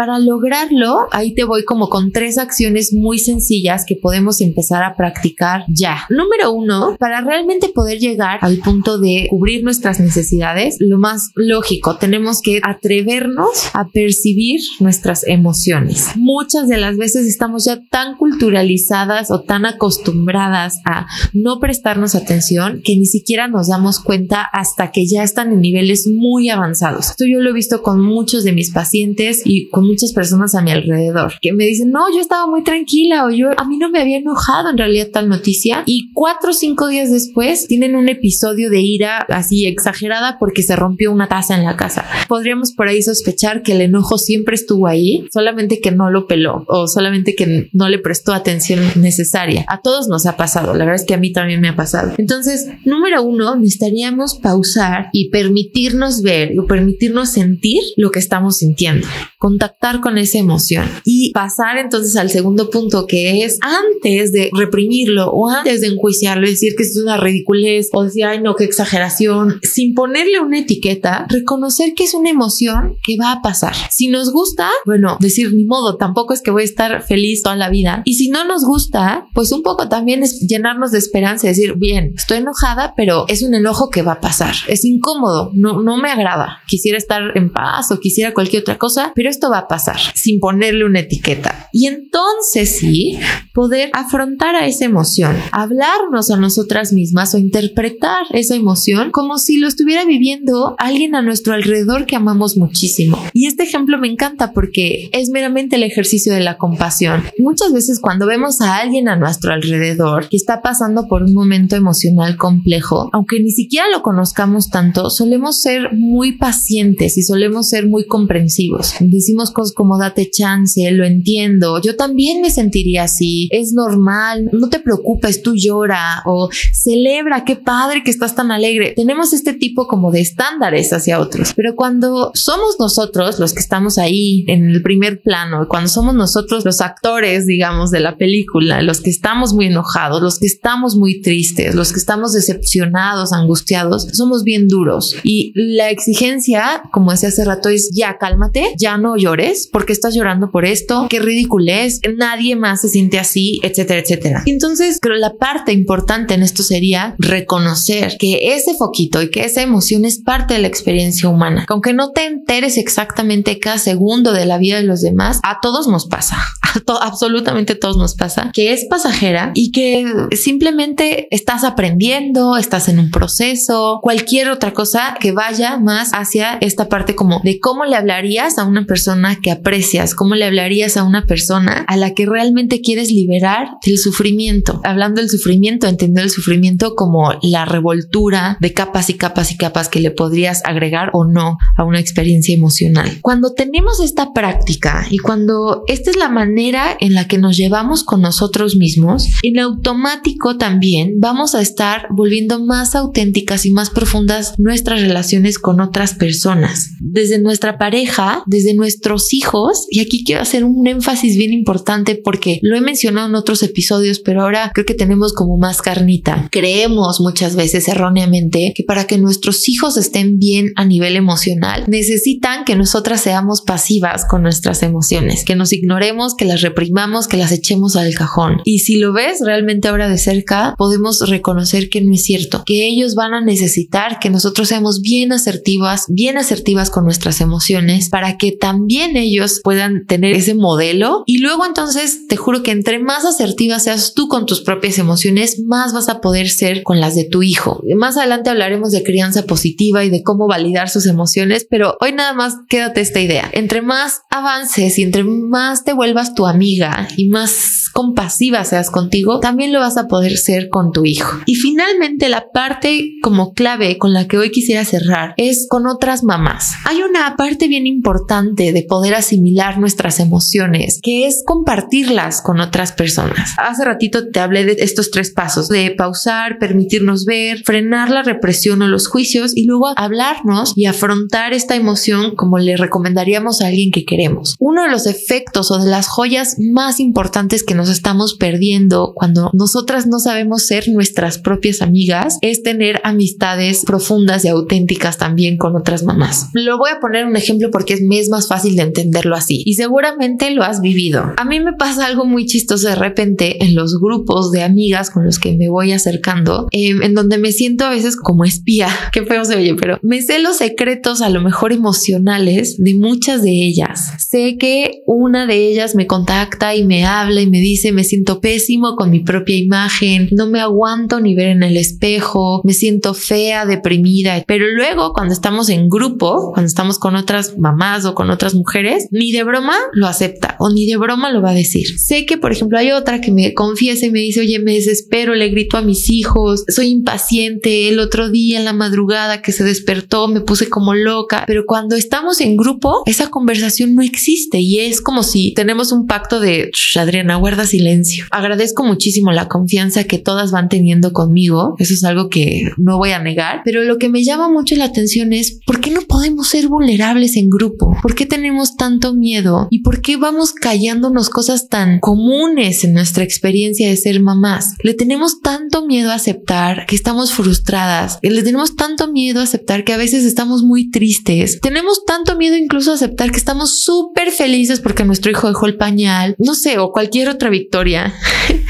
Para 0.00 0.18
lograrlo, 0.18 1.08
ahí 1.10 1.34
te 1.34 1.44
voy 1.44 1.66
como 1.66 1.90
con 1.90 2.10
tres 2.10 2.38
acciones 2.38 2.94
muy 2.94 3.18
sencillas 3.18 3.84
que 3.86 3.96
podemos 3.96 4.40
empezar 4.40 4.82
a 4.82 4.96
practicar 4.96 5.64
ya. 5.68 6.06
Número 6.08 6.52
uno, 6.52 6.96
para 6.98 7.20
realmente 7.20 7.68
poder 7.68 7.98
llegar 7.98 8.38
al 8.40 8.60
punto 8.60 8.98
de 8.98 9.26
cubrir 9.28 9.62
nuestras 9.62 10.00
necesidades, 10.00 10.78
lo 10.80 10.96
más 10.96 11.32
lógico, 11.34 11.98
tenemos 11.98 12.40
que 12.40 12.62
atrevernos 12.62 13.68
a 13.74 13.88
percibir 13.88 14.62
nuestras 14.78 15.22
emociones. 15.26 16.16
Muchas 16.16 16.66
de 16.66 16.78
las 16.78 16.96
veces 16.96 17.26
estamos 17.26 17.66
ya 17.66 17.82
tan 17.90 18.16
culturalizadas 18.16 19.30
o 19.30 19.42
tan 19.42 19.66
acostumbradas 19.66 20.80
a 20.86 21.08
no 21.34 21.60
prestarnos 21.60 22.14
atención 22.14 22.80
que 22.82 22.96
ni 22.96 23.04
siquiera 23.04 23.48
nos 23.48 23.68
damos 23.68 24.00
cuenta 24.00 24.48
hasta 24.50 24.92
que 24.92 25.06
ya 25.06 25.22
están 25.22 25.52
en 25.52 25.60
niveles 25.60 26.06
muy 26.06 26.48
avanzados. 26.48 27.10
Esto 27.10 27.26
yo 27.30 27.40
lo 27.40 27.50
he 27.50 27.52
visto 27.52 27.82
con 27.82 28.00
muchos 28.00 28.44
de 28.44 28.52
mis 28.52 28.70
pacientes 28.70 29.42
y 29.44 29.68
con 29.68 29.89
muchas 29.90 30.12
personas 30.12 30.54
a 30.54 30.62
mi 30.62 30.70
alrededor 30.70 31.34
que 31.40 31.52
me 31.52 31.64
dicen, 31.64 31.90
no, 31.90 32.12
yo 32.14 32.20
estaba 32.20 32.46
muy 32.46 32.62
tranquila 32.62 33.26
o 33.26 33.30
yo 33.30 33.48
a 33.56 33.64
mí 33.64 33.76
no 33.76 33.90
me 33.90 34.00
había 34.00 34.18
enojado 34.18 34.70
en 34.70 34.78
realidad 34.78 35.08
tal 35.12 35.28
noticia 35.28 35.82
y 35.86 36.12
cuatro 36.12 36.50
o 36.50 36.54
cinco 36.54 36.88
días 36.88 37.10
después 37.10 37.66
tienen 37.66 37.96
un 37.96 38.08
episodio 38.08 38.70
de 38.70 38.80
ira 38.80 39.18
así 39.28 39.66
exagerada 39.66 40.36
porque 40.38 40.62
se 40.62 40.76
rompió 40.76 41.12
una 41.12 41.28
taza 41.28 41.56
en 41.56 41.64
la 41.64 41.76
casa. 41.76 42.04
Podríamos 42.28 42.72
por 42.72 42.88
ahí 42.88 43.02
sospechar 43.02 43.62
que 43.62 43.72
el 43.72 43.80
enojo 43.80 44.18
siempre 44.18 44.54
estuvo 44.54 44.86
ahí, 44.86 45.26
solamente 45.32 45.80
que 45.80 45.90
no 45.90 46.10
lo 46.10 46.26
peló 46.26 46.64
o 46.68 46.86
solamente 46.86 47.34
que 47.34 47.68
no 47.72 47.88
le 47.88 47.98
prestó 47.98 48.32
atención 48.32 48.80
necesaria. 48.96 49.64
A 49.68 49.80
todos 49.80 50.08
nos 50.08 50.26
ha 50.26 50.36
pasado, 50.36 50.72
la 50.74 50.84
verdad 50.84 51.00
es 51.00 51.06
que 51.06 51.14
a 51.14 51.18
mí 51.18 51.32
también 51.32 51.60
me 51.60 51.68
ha 51.68 51.76
pasado. 51.76 52.12
Entonces, 52.18 52.68
número 52.84 53.22
uno, 53.22 53.56
necesitaríamos 53.56 54.36
pausar 54.36 55.08
y 55.12 55.30
permitirnos 55.30 56.22
ver 56.22 56.52
o 56.58 56.66
permitirnos 56.66 57.30
sentir 57.30 57.82
lo 57.96 58.10
que 58.10 58.18
estamos 58.18 58.58
sintiendo, 58.58 59.06
contactar 59.40 60.00
con 60.00 60.18
esa 60.18 60.36
emoción 60.38 60.86
y 61.02 61.32
pasar 61.32 61.78
entonces 61.78 62.14
al 62.16 62.28
segundo 62.28 62.68
punto 62.68 63.06
que 63.06 63.42
es 63.42 63.58
antes 63.62 64.32
de 64.32 64.50
reprimirlo 64.52 65.30
o 65.30 65.48
antes 65.48 65.80
de 65.80 65.86
enjuiciarlo, 65.86 66.46
decir 66.46 66.74
que 66.76 66.82
es 66.82 66.94
una 67.02 67.16
ridiculez 67.16 67.88
o 67.94 68.04
decir, 68.04 68.26
ay 68.26 68.42
no, 68.42 68.54
qué 68.54 68.64
exageración, 68.64 69.58
sin 69.62 69.94
ponerle 69.94 70.40
una 70.40 70.58
etiqueta, 70.58 71.26
reconocer 71.30 71.94
que 71.94 72.04
es 72.04 72.12
una 72.12 72.28
emoción 72.28 72.96
que 73.02 73.16
va 73.16 73.32
a 73.32 73.40
pasar. 73.40 73.74
Si 73.90 74.08
nos 74.08 74.30
gusta, 74.30 74.68
bueno, 74.84 75.16
decir 75.20 75.54
ni 75.54 75.64
modo, 75.64 75.96
tampoco 75.96 76.34
es 76.34 76.42
que 76.42 76.50
voy 76.50 76.62
a 76.62 76.66
estar 76.66 77.02
feliz 77.02 77.42
toda 77.42 77.56
la 77.56 77.70
vida. 77.70 78.02
Y 78.04 78.16
si 78.16 78.28
no 78.28 78.44
nos 78.44 78.62
gusta, 78.66 79.26
pues 79.32 79.52
un 79.52 79.62
poco 79.62 79.88
también 79.88 80.22
es 80.22 80.38
llenarnos 80.46 80.92
de 80.92 80.98
esperanza 80.98 81.46
y 81.46 81.50
decir, 81.50 81.76
bien, 81.76 82.12
estoy 82.14 82.38
enojada, 82.38 82.92
pero 82.94 83.24
es 83.28 83.42
un 83.42 83.54
enojo 83.54 83.88
que 83.88 84.02
va 84.02 84.12
a 84.12 84.20
pasar. 84.20 84.54
Es 84.68 84.84
incómodo, 84.84 85.50
no, 85.54 85.80
no 85.80 85.96
me 85.96 86.10
agrada. 86.10 86.58
Quisiera 86.66 86.98
estar 86.98 87.38
en 87.38 87.50
paz 87.50 87.90
o 87.90 88.00
quisiera 88.00 88.34
cualquier 88.34 88.60
otra 88.60 88.76
cosa, 88.76 89.12
pero 89.14 89.29
esto 89.30 89.50
va 89.50 89.58
a 89.58 89.68
pasar 89.68 89.98
sin 90.14 90.40
ponerle 90.40 90.84
una 90.84 91.00
etiqueta. 91.00 91.68
Y 91.72 91.86
entonces 91.86 92.76
sí, 92.78 93.18
poder 93.54 93.90
afrontar 93.94 94.54
a 94.56 94.66
esa 94.66 94.84
emoción, 94.84 95.36
hablarnos 95.52 96.30
a 96.30 96.36
nosotras 96.36 96.92
mismas 96.92 97.34
o 97.34 97.38
interpretar 97.38 98.24
esa 98.30 98.54
emoción 98.54 99.10
como 99.10 99.38
si 99.38 99.58
lo 99.58 99.68
estuviera 99.68 100.04
viviendo 100.04 100.74
alguien 100.78 101.14
a 101.14 101.22
nuestro 101.22 101.54
alrededor 101.54 102.06
que 102.06 102.16
amamos 102.16 102.56
muchísimo. 102.56 103.18
Y 103.32 103.46
este 103.46 103.62
ejemplo 103.62 103.98
me 103.98 104.08
encanta 104.08 104.52
porque 104.52 105.08
es 105.12 105.30
meramente 105.30 105.76
el 105.76 105.82
ejercicio 105.82 106.32
de 106.32 106.40
la 106.40 106.58
compasión. 106.58 107.22
Muchas 107.38 107.72
veces 107.72 108.00
cuando 108.00 108.26
vemos 108.26 108.60
a 108.60 108.76
alguien 108.76 109.08
a 109.08 109.16
nuestro 109.16 109.52
alrededor 109.52 110.28
que 110.28 110.36
está 110.36 110.62
pasando 110.62 111.06
por 111.08 111.22
un 111.22 111.34
momento 111.34 111.76
emocional 111.76 112.36
complejo, 112.36 113.08
aunque 113.12 113.40
ni 113.40 113.50
siquiera 113.50 113.86
lo 113.90 114.02
conozcamos 114.02 114.70
tanto, 114.70 115.10
solemos 115.10 115.60
ser 115.60 115.92
muy 115.92 116.36
pacientes 116.36 117.16
y 117.16 117.22
solemos 117.22 117.68
ser 117.68 117.86
muy 117.86 118.06
comprensivos. 118.06 118.94
Decimos 119.20 119.50
cosas 119.50 119.74
como 119.74 119.98
date 119.98 120.30
chance, 120.30 120.90
lo 120.92 121.04
entiendo, 121.04 121.78
yo 121.82 121.94
también 121.94 122.40
me 122.40 122.50
sentiría 122.50 123.02
así, 123.02 123.50
es 123.52 123.74
normal, 123.74 124.48
no 124.50 124.70
te 124.70 124.80
preocupes, 124.80 125.42
tú 125.42 125.54
llora 125.54 126.22
o 126.24 126.48
celebra, 126.72 127.44
qué 127.44 127.56
padre 127.56 128.02
que 128.02 128.10
estás 128.10 128.34
tan 128.34 128.50
alegre. 128.50 128.94
Tenemos 128.96 129.34
este 129.34 129.52
tipo 129.52 129.86
como 129.86 130.10
de 130.10 130.22
estándares 130.22 130.90
hacia 130.94 131.20
otros, 131.20 131.52
pero 131.54 131.76
cuando 131.76 132.30
somos 132.32 132.76
nosotros 132.78 133.38
los 133.38 133.52
que 133.52 133.60
estamos 133.60 133.98
ahí 133.98 134.46
en 134.48 134.70
el 134.70 134.80
primer 134.80 135.20
plano, 135.20 135.66
cuando 135.68 135.90
somos 135.90 136.14
nosotros 136.14 136.64
los 136.64 136.80
actores, 136.80 137.46
digamos, 137.46 137.90
de 137.90 138.00
la 138.00 138.16
película, 138.16 138.80
los 138.80 139.02
que 139.02 139.10
estamos 139.10 139.52
muy 139.52 139.66
enojados, 139.66 140.22
los 140.22 140.38
que 140.38 140.46
estamos 140.46 140.96
muy 140.96 141.20
tristes, 141.20 141.74
los 141.74 141.92
que 141.92 141.98
estamos 141.98 142.32
decepcionados, 142.32 143.34
angustiados, 143.34 144.08
somos 144.14 144.44
bien 144.44 144.66
duros. 144.66 145.14
Y 145.24 145.52
la 145.54 145.90
exigencia, 145.90 146.84
como 146.90 147.10
decía 147.10 147.28
hace 147.28 147.44
rato, 147.44 147.68
es 147.68 147.90
ya 147.92 148.16
cálmate, 148.18 148.74
ya 148.78 148.96
no 148.96 149.09
llores, 149.16 149.68
porque 149.72 149.92
estás 149.92 150.14
llorando 150.14 150.50
por 150.50 150.64
esto, 150.64 151.06
qué 151.08 151.20
ridículo 151.20 151.72
es, 151.72 152.00
nadie 152.16 152.56
más 152.56 152.80
se 152.80 152.88
siente 152.88 153.18
así, 153.18 153.60
etcétera, 153.62 154.00
etcétera. 154.00 154.42
Entonces, 154.46 154.98
creo 155.00 155.16
la 155.16 155.34
parte 155.34 155.72
importante 155.72 156.34
en 156.34 156.42
esto 156.42 156.62
sería 156.62 157.14
reconocer 157.18 158.16
que 158.18 158.54
ese 158.54 158.74
foquito 158.74 159.22
y 159.22 159.30
que 159.30 159.44
esa 159.44 159.62
emoción 159.62 160.04
es 160.04 160.20
parte 160.22 160.54
de 160.54 160.60
la 160.60 160.68
experiencia 160.68 161.28
humana. 161.28 161.66
Aunque 161.68 161.92
no 161.92 162.12
te 162.12 162.26
enteres 162.26 162.76
exactamente 162.76 163.58
cada 163.58 163.78
segundo 163.78 164.32
de 164.32 164.46
la 164.46 164.58
vida 164.58 164.76
de 164.76 164.84
los 164.84 165.00
demás, 165.00 165.40
a 165.42 165.58
todos 165.60 165.88
nos 165.88 166.06
pasa, 166.06 166.36
a 167.00 167.06
absolutamente 167.06 167.74
todos 167.74 167.96
nos 167.96 168.14
pasa, 168.14 168.50
que 168.52 168.72
es 168.72 168.86
pasajera 168.86 169.52
y 169.54 169.72
que 169.72 170.04
simplemente 170.32 171.28
estás 171.30 171.64
aprendiendo, 171.64 172.56
estás 172.56 172.88
en 172.88 172.98
un 172.98 173.10
proceso, 173.10 174.00
cualquier 174.02 174.50
otra 174.50 174.72
cosa 174.72 175.16
que 175.20 175.32
vaya 175.32 175.78
más 175.78 176.10
hacia 176.12 176.58
esta 176.60 176.88
parte 176.88 177.14
como 177.14 177.40
de 177.42 177.58
cómo 177.58 177.84
le 177.84 177.96
hablarías 177.96 178.58
a 178.58 178.64
una 178.64 178.84
persona 178.86 178.99
que 179.42 179.50
aprecias, 179.50 180.14
cómo 180.14 180.34
le 180.34 180.44
hablarías 180.44 180.96
a 180.96 181.04
una 181.04 181.26
persona 181.26 181.84
a 181.88 181.96
la 181.96 182.14
que 182.14 182.26
realmente 182.26 182.80
quieres 182.80 183.10
liberar 183.10 183.68
del 183.84 183.98
sufrimiento. 183.98 184.80
Hablando 184.84 185.20
del 185.20 185.30
sufrimiento, 185.30 185.86
entender 185.86 186.24
el 186.24 186.30
sufrimiento 186.30 186.94
como 186.94 187.32
la 187.42 187.64
revoltura 187.64 188.56
de 188.60 188.72
capas 188.72 189.10
y 189.10 189.14
capas 189.14 189.52
y 189.52 189.56
capas 189.56 189.88
que 189.88 190.00
le 190.00 190.10
podrías 190.10 190.62
agregar 190.64 191.10
o 191.12 191.24
no 191.24 191.58
a 191.76 191.84
una 191.84 192.00
experiencia 192.00 192.54
emocional. 192.54 193.18
Cuando 193.22 193.52
tenemos 193.54 194.00
esta 194.00 194.32
práctica 194.32 195.06
y 195.10 195.18
cuando 195.18 195.82
esta 195.86 196.10
es 196.10 196.16
la 196.16 196.28
manera 196.28 196.96
en 197.00 197.14
la 197.14 197.26
que 197.26 197.38
nos 197.38 197.56
llevamos 197.56 198.04
con 198.04 198.22
nosotros 198.22 198.76
mismos, 198.76 199.28
en 199.42 199.58
automático 199.58 200.56
también 200.56 201.14
vamos 201.18 201.54
a 201.54 201.60
estar 201.60 202.06
volviendo 202.10 202.64
más 202.64 202.94
auténticas 202.94 203.66
y 203.66 203.70
más 203.70 203.90
profundas 203.90 204.54
nuestras 204.58 205.00
relaciones 205.00 205.58
con 205.58 205.80
otras 205.80 206.14
personas. 206.14 206.90
Desde 207.00 207.38
nuestra 207.40 207.78
pareja, 207.78 208.42
desde 208.46 208.74
nuestros 208.90 209.32
hijos, 209.32 209.86
y 209.88 210.00
aquí 210.00 210.24
quiero 210.24 210.42
hacer 210.42 210.64
un 210.64 210.84
énfasis 210.84 211.36
bien 211.36 211.52
importante 211.52 212.16
porque 212.16 212.58
lo 212.60 212.76
he 212.76 212.80
mencionado 212.80 213.28
en 213.28 213.36
otros 213.36 213.62
episodios, 213.62 214.18
pero 214.18 214.42
ahora 214.42 214.72
creo 214.74 214.84
que 214.84 214.94
tenemos 214.94 215.32
como 215.32 215.58
más 215.58 215.80
carnita. 215.80 216.48
Creemos 216.50 217.20
muchas 217.20 217.54
veces 217.54 217.86
erróneamente 217.86 218.72
que 218.74 218.82
para 218.82 219.06
que 219.06 219.16
nuestros 219.16 219.68
hijos 219.68 219.96
estén 219.96 220.38
bien 220.38 220.72
a 220.74 220.84
nivel 220.84 221.14
emocional, 221.14 221.84
necesitan 221.86 222.64
que 222.64 222.74
nosotras 222.74 223.20
seamos 223.20 223.62
pasivas 223.62 224.24
con 224.28 224.42
nuestras 224.42 224.82
emociones, 224.82 225.44
que 225.44 225.54
nos 225.54 225.72
ignoremos, 225.72 226.34
que 226.34 226.46
las 226.46 226.60
reprimamos, 226.60 227.28
que 227.28 227.36
las 227.36 227.52
echemos 227.52 227.94
al 227.94 228.12
cajón. 228.14 228.60
Y 228.64 228.80
si 228.80 228.96
lo 228.96 229.12
ves 229.12 229.38
realmente 229.40 229.86
ahora 229.86 230.08
de 230.08 230.18
cerca, 230.18 230.74
podemos 230.78 231.28
reconocer 231.28 231.90
que 231.90 232.00
no 232.00 232.12
es 232.12 232.24
cierto, 232.24 232.64
que 232.66 232.88
ellos 232.88 233.14
van 233.14 233.34
a 233.34 233.40
necesitar 233.40 234.18
que 234.18 234.30
nosotros 234.30 234.66
seamos 234.66 235.00
bien 235.00 235.30
asertivas, 235.30 236.06
bien 236.08 236.38
asertivas 236.38 236.90
con 236.90 237.04
nuestras 237.04 237.40
emociones 237.40 238.08
para 238.08 238.36
que 238.36 238.50
también 238.50 238.79
ellos 238.88 239.60
puedan 239.62 240.06
tener 240.06 240.34
ese 240.34 240.54
modelo. 240.54 241.22
Y 241.26 241.38
luego 241.38 241.66
entonces 241.66 242.26
te 242.26 242.36
juro 242.36 242.62
que 242.62 242.70
entre 242.70 242.98
más 242.98 243.24
asertiva 243.24 243.78
seas 243.78 244.14
tú 244.14 244.28
con 244.28 244.46
tus 244.46 244.60
propias 244.60 244.98
emociones, 244.98 245.60
más 245.66 245.92
vas 245.92 246.08
a 246.08 246.20
poder 246.20 246.48
ser 246.48 246.82
con 246.82 247.00
las 247.00 247.14
de 247.14 247.24
tu 247.24 247.42
hijo. 247.42 247.82
Más 247.96 248.16
adelante 248.16 248.50
hablaremos 248.50 248.92
de 248.92 249.02
crianza 249.02 249.44
positiva 249.44 250.04
y 250.04 250.10
de 250.10 250.22
cómo 250.22 250.46
validar 250.46 250.88
sus 250.88 251.06
emociones, 251.06 251.66
pero 251.68 251.96
hoy 252.00 252.12
nada 252.12 252.32
más 252.32 252.56
quédate 252.68 253.00
esta 253.00 253.20
idea. 253.20 253.48
Entre 253.52 253.82
más 253.82 254.22
avances 254.30 254.98
y 254.98 255.02
entre 255.02 255.24
más 255.24 255.84
te 255.84 255.92
vuelvas 255.92 256.34
tu 256.34 256.46
amiga 256.46 257.08
y 257.16 257.28
más 257.28 257.88
compasiva 257.92 258.64
seas 258.64 258.90
contigo, 258.90 259.40
también 259.40 259.72
lo 259.72 259.80
vas 259.80 259.96
a 259.96 260.06
poder 260.06 260.36
ser 260.36 260.68
con 260.68 260.92
tu 260.92 261.04
hijo. 261.04 261.38
Y 261.46 261.54
finalmente 261.54 262.28
la 262.28 262.46
parte 262.52 263.14
como 263.22 263.52
clave 263.52 263.98
con 263.98 264.12
la 264.12 264.26
que 264.26 264.38
hoy 264.38 264.50
quisiera 264.50 264.84
cerrar 264.84 265.34
es 265.36 265.66
con 265.68 265.86
otras 265.86 266.22
mamás. 266.22 266.72
Hay 266.84 267.02
una 267.02 267.36
parte 267.36 267.68
bien 267.68 267.86
importante 267.86 268.59
de 268.60 268.82
poder 268.82 269.14
asimilar 269.14 269.78
nuestras 269.78 270.20
emociones, 270.20 271.00
que 271.02 271.26
es 271.26 271.42
compartirlas 271.44 272.42
con 272.42 272.60
otras 272.60 272.92
personas. 272.92 273.50
Hace 273.56 273.84
ratito 273.84 274.28
te 274.28 274.40
hablé 274.40 274.64
de 274.64 274.76
estos 274.80 275.10
tres 275.10 275.30
pasos, 275.30 275.68
de 275.68 275.90
pausar, 275.96 276.58
permitirnos 276.58 277.24
ver, 277.24 277.62
frenar 277.64 278.10
la 278.10 278.22
represión 278.22 278.82
o 278.82 278.88
los 278.88 279.08
juicios 279.08 279.56
y 279.56 279.64
luego 279.64 279.88
hablarnos 279.96 280.72
y 280.76 280.86
afrontar 280.86 281.52
esta 281.52 281.76
emoción 281.76 282.36
como 282.36 282.58
le 282.58 282.76
recomendaríamos 282.76 283.60
a 283.60 283.68
alguien 283.68 283.90
que 283.90 284.04
queremos. 284.04 284.56
Uno 284.58 284.82
de 284.82 284.90
los 284.90 285.06
efectos 285.06 285.70
o 285.70 285.78
de 285.78 285.90
las 285.90 286.08
joyas 286.08 286.56
más 286.58 287.00
importantes 287.00 287.64
que 287.64 287.74
nos 287.74 287.88
estamos 287.88 288.34
perdiendo 288.34 289.12
cuando 289.14 289.50
nosotras 289.54 290.06
no 290.06 290.18
sabemos 290.18 290.66
ser 290.66 290.88
nuestras 290.88 291.38
propias 291.38 291.82
amigas 291.82 292.38
es 292.42 292.62
tener 292.62 293.00
amistades 293.04 293.84
profundas 293.86 294.44
y 294.44 294.48
auténticas 294.48 295.18
también 295.18 295.56
con 295.56 295.76
otras 295.76 296.02
mamás. 296.02 296.48
Lo 296.52 296.78
voy 296.78 296.90
a 296.90 297.00
poner 297.00 297.26
un 297.26 297.36
ejemplo 297.36 297.70
porque 297.70 297.94
es, 297.94 298.00
es 298.10 298.28
más 298.28 298.48
fácil 298.50 298.74
de 298.74 298.82
entenderlo 298.82 299.36
así 299.36 299.62
y 299.64 299.74
seguramente 299.74 300.50
lo 300.50 300.64
has 300.64 300.80
vivido. 300.80 301.32
A 301.36 301.44
mí 301.44 301.60
me 301.60 301.72
pasa 301.72 302.04
algo 302.04 302.24
muy 302.24 302.46
chistoso 302.46 302.88
de 302.88 302.96
repente 302.96 303.64
en 303.64 303.76
los 303.76 303.96
grupos 304.00 304.50
de 304.50 304.64
amigas 304.64 305.08
con 305.10 305.24
los 305.24 305.38
que 305.38 305.56
me 305.56 305.68
voy 305.68 305.92
acercando, 305.92 306.66
em, 306.72 307.00
en 307.00 307.14
donde 307.14 307.38
me 307.38 307.52
siento 307.52 307.84
a 307.84 307.90
veces 307.90 308.16
como 308.16 308.44
espía. 308.44 308.88
Qué 309.12 309.24
feo 309.24 309.44
se 309.44 309.54
oye, 309.54 309.76
pero 309.76 310.00
me 310.02 310.20
sé 310.20 310.40
los 310.40 310.56
secretos 310.56 311.22
a 311.22 311.30
lo 311.30 311.40
mejor 311.42 311.72
emocionales 311.72 312.76
de 312.78 312.94
muchas 312.94 313.44
de 313.44 313.52
ellas. 313.52 314.14
Sé 314.18 314.56
que 314.58 315.02
una 315.06 315.46
de 315.46 315.68
ellas 315.68 315.94
me 315.94 316.08
contacta 316.08 316.74
y 316.74 316.84
me 316.84 317.04
habla 317.04 317.42
y 317.42 317.46
me 317.46 317.60
dice 317.60 317.92
me 317.92 318.02
siento 318.02 318.40
pésimo 318.40 318.96
con 318.96 319.10
mi 319.10 319.20
propia 319.20 319.56
imagen, 319.56 320.28
no 320.32 320.48
me 320.48 320.60
aguanto 320.60 321.20
ni 321.20 321.36
ver 321.36 321.50
en 321.50 321.62
el 321.62 321.76
espejo, 321.76 322.62
me 322.64 322.72
siento 322.72 323.14
fea, 323.14 323.64
deprimida. 323.64 324.42
Pero 324.48 324.66
luego 324.68 325.12
cuando 325.12 325.34
estamos 325.34 325.68
en 325.68 325.88
grupo, 325.88 326.50
cuando 326.52 326.66
estamos 326.66 326.98
con 326.98 327.14
otras 327.14 327.56
mamás 327.56 328.04
o 328.04 328.14
con 328.14 328.28
otras 328.30 328.39
mujeres, 328.54 329.08
ni 329.10 329.32
de 329.32 329.44
broma 329.44 329.74
lo 329.92 330.06
acepta 330.06 330.56
o 330.58 330.70
ni 330.70 330.86
de 330.86 330.96
broma 330.96 331.30
lo 331.30 331.42
va 331.42 331.50
a 331.50 331.54
decir. 331.54 331.86
Sé 331.98 332.26
que, 332.26 332.38
por 332.38 332.52
ejemplo, 332.52 332.78
hay 332.78 332.92
otra 332.92 333.20
que 333.20 333.30
me 333.30 333.54
confiesa 333.54 334.06
y 334.06 334.10
me 334.10 334.20
dice, 334.20 334.40
oye, 334.40 334.58
me 334.58 334.74
desespero, 334.74 335.34
le 335.34 335.48
grito 335.48 335.76
a 335.76 335.82
mis 335.82 336.10
hijos, 336.10 336.64
soy 336.68 336.88
impaciente, 336.88 337.88
el 337.88 337.98
otro 337.98 338.30
día 338.30 338.58
en 338.58 338.64
la 338.64 338.72
madrugada 338.72 339.42
que 339.42 339.52
se 339.52 339.64
despertó 339.64 340.28
me 340.28 340.40
puse 340.40 340.68
como 340.68 340.94
loca, 340.94 341.44
pero 341.46 341.64
cuando 341.66 341.96
estamos 341.96 342.40
en 342.40 342.56
grupo, 342.56 343.02
esa 343.06 343.28
conversación 343.28 343.94
no 343.94 344.02
existe 344.02 344.58
y 344.60 344.80
es 344.80 345.00
como 345.00 345.22
si 345.22 345.52
tenemos 345.54 345.92
un 345.92 346.06
pacto 346.06 346.40
de, 346.40 346.70
Adriana, 346.96 347.36
guarda 347.36 347.66
silencio. 347.66 348.24
Agradezco 348.30 348.84
muchísimo 348.84 349.32
la 349.32 349.48
confianza 349.48 350.04
que 350.04 350.18
todas 350.18 350.50
van 350.50 350.68
teniendo 350.68 351.12
conmigo, 351.12 351.74
eso 351.78 351.94
es 351.94 352.04
algo 352.04 352.28
que 352.28 352.70
no 352.76 352.98
voy 352.98 353.10
a 353.10 353.22
negar, 353.22 353.62
pero 353.64 353.82
lo 353.82 353.98
que 353.98 354.08
me 354.08 354.24
llama 354.24 354.48
mucho 354.48 354.76
la 354.76 354.84
atención 354.84 355.32
es, 355.32 355.58
¿por 355.66 355.80
qué 355.80 355.90
no 355.90 356.02
podemos 356.02 356.48
ser 356.48 356.68
vulnerables 356.68 357.36
en 357.36 357.48
grupo? 357.48 357.96
¿Por 358.02 358.14
qué 358.14 358.26
tenemos 358.30 358.76
tanto 358.76 359.12
miedo? 359.12 359.68
¿Y 359.70 359.82
por 359.82 360.00
qué 360.00 360.16
vamos 360.16 360.54
callándonos 360.54 361.28
cosas 361.28 361.68
tan 361.68 362.00
comunes 362.00 362.84
en 362.84 362.94
nuestra 362.94 363.24
experiencia 363.24 363.90
de 363.90 363.96
ser 363.98 364.22
mamás? 364.22 364.76
Le 364.82 364.94
tenemos 364.94 365.40
tanto 365.42 365.86
miedo 365.86 366.10
a 366.10 366.14
aceptar 366.14 366.86
que 366.86 366.94
estamos 366.94 367.32
frustradas, 367.32 368.18
le 368.22 368.42
tenemos 368.42 368.76
tanto 368.76 369.12
miedo 369.12 369.40
a 369.40 369.42
aceptar 369.42 369.84
que 369.84 369.92
a 369.92 369.98
veces 369.98 370.24
estamos 370.24 370.62
muy 370.62 370.90
tristes, 370.90 371.60
tenemos 371.60 372.06
tanto 372.06 372.36
miedo 372.36 372.56
incluso 372.56 372.92
a 372.92 372.94
aceptar 372.94 373.30
que 373.30 373.36
estamos 373.36 373.80
súper 373.80 374.30
felices 374.30 374.80
porque 374.80 375.04
nuestro 375.04 375.30
hijo 375.30 375.48
dejó 375.48 375.66
el 375.66 375.76
pañal, 375.76 376.36
no 376.38 376.54
sé, 376.54 376.78
o 376.78 376.92
cualquier 376.92 377.28
otra 377.28 377.50
victoria. 377.50 378.14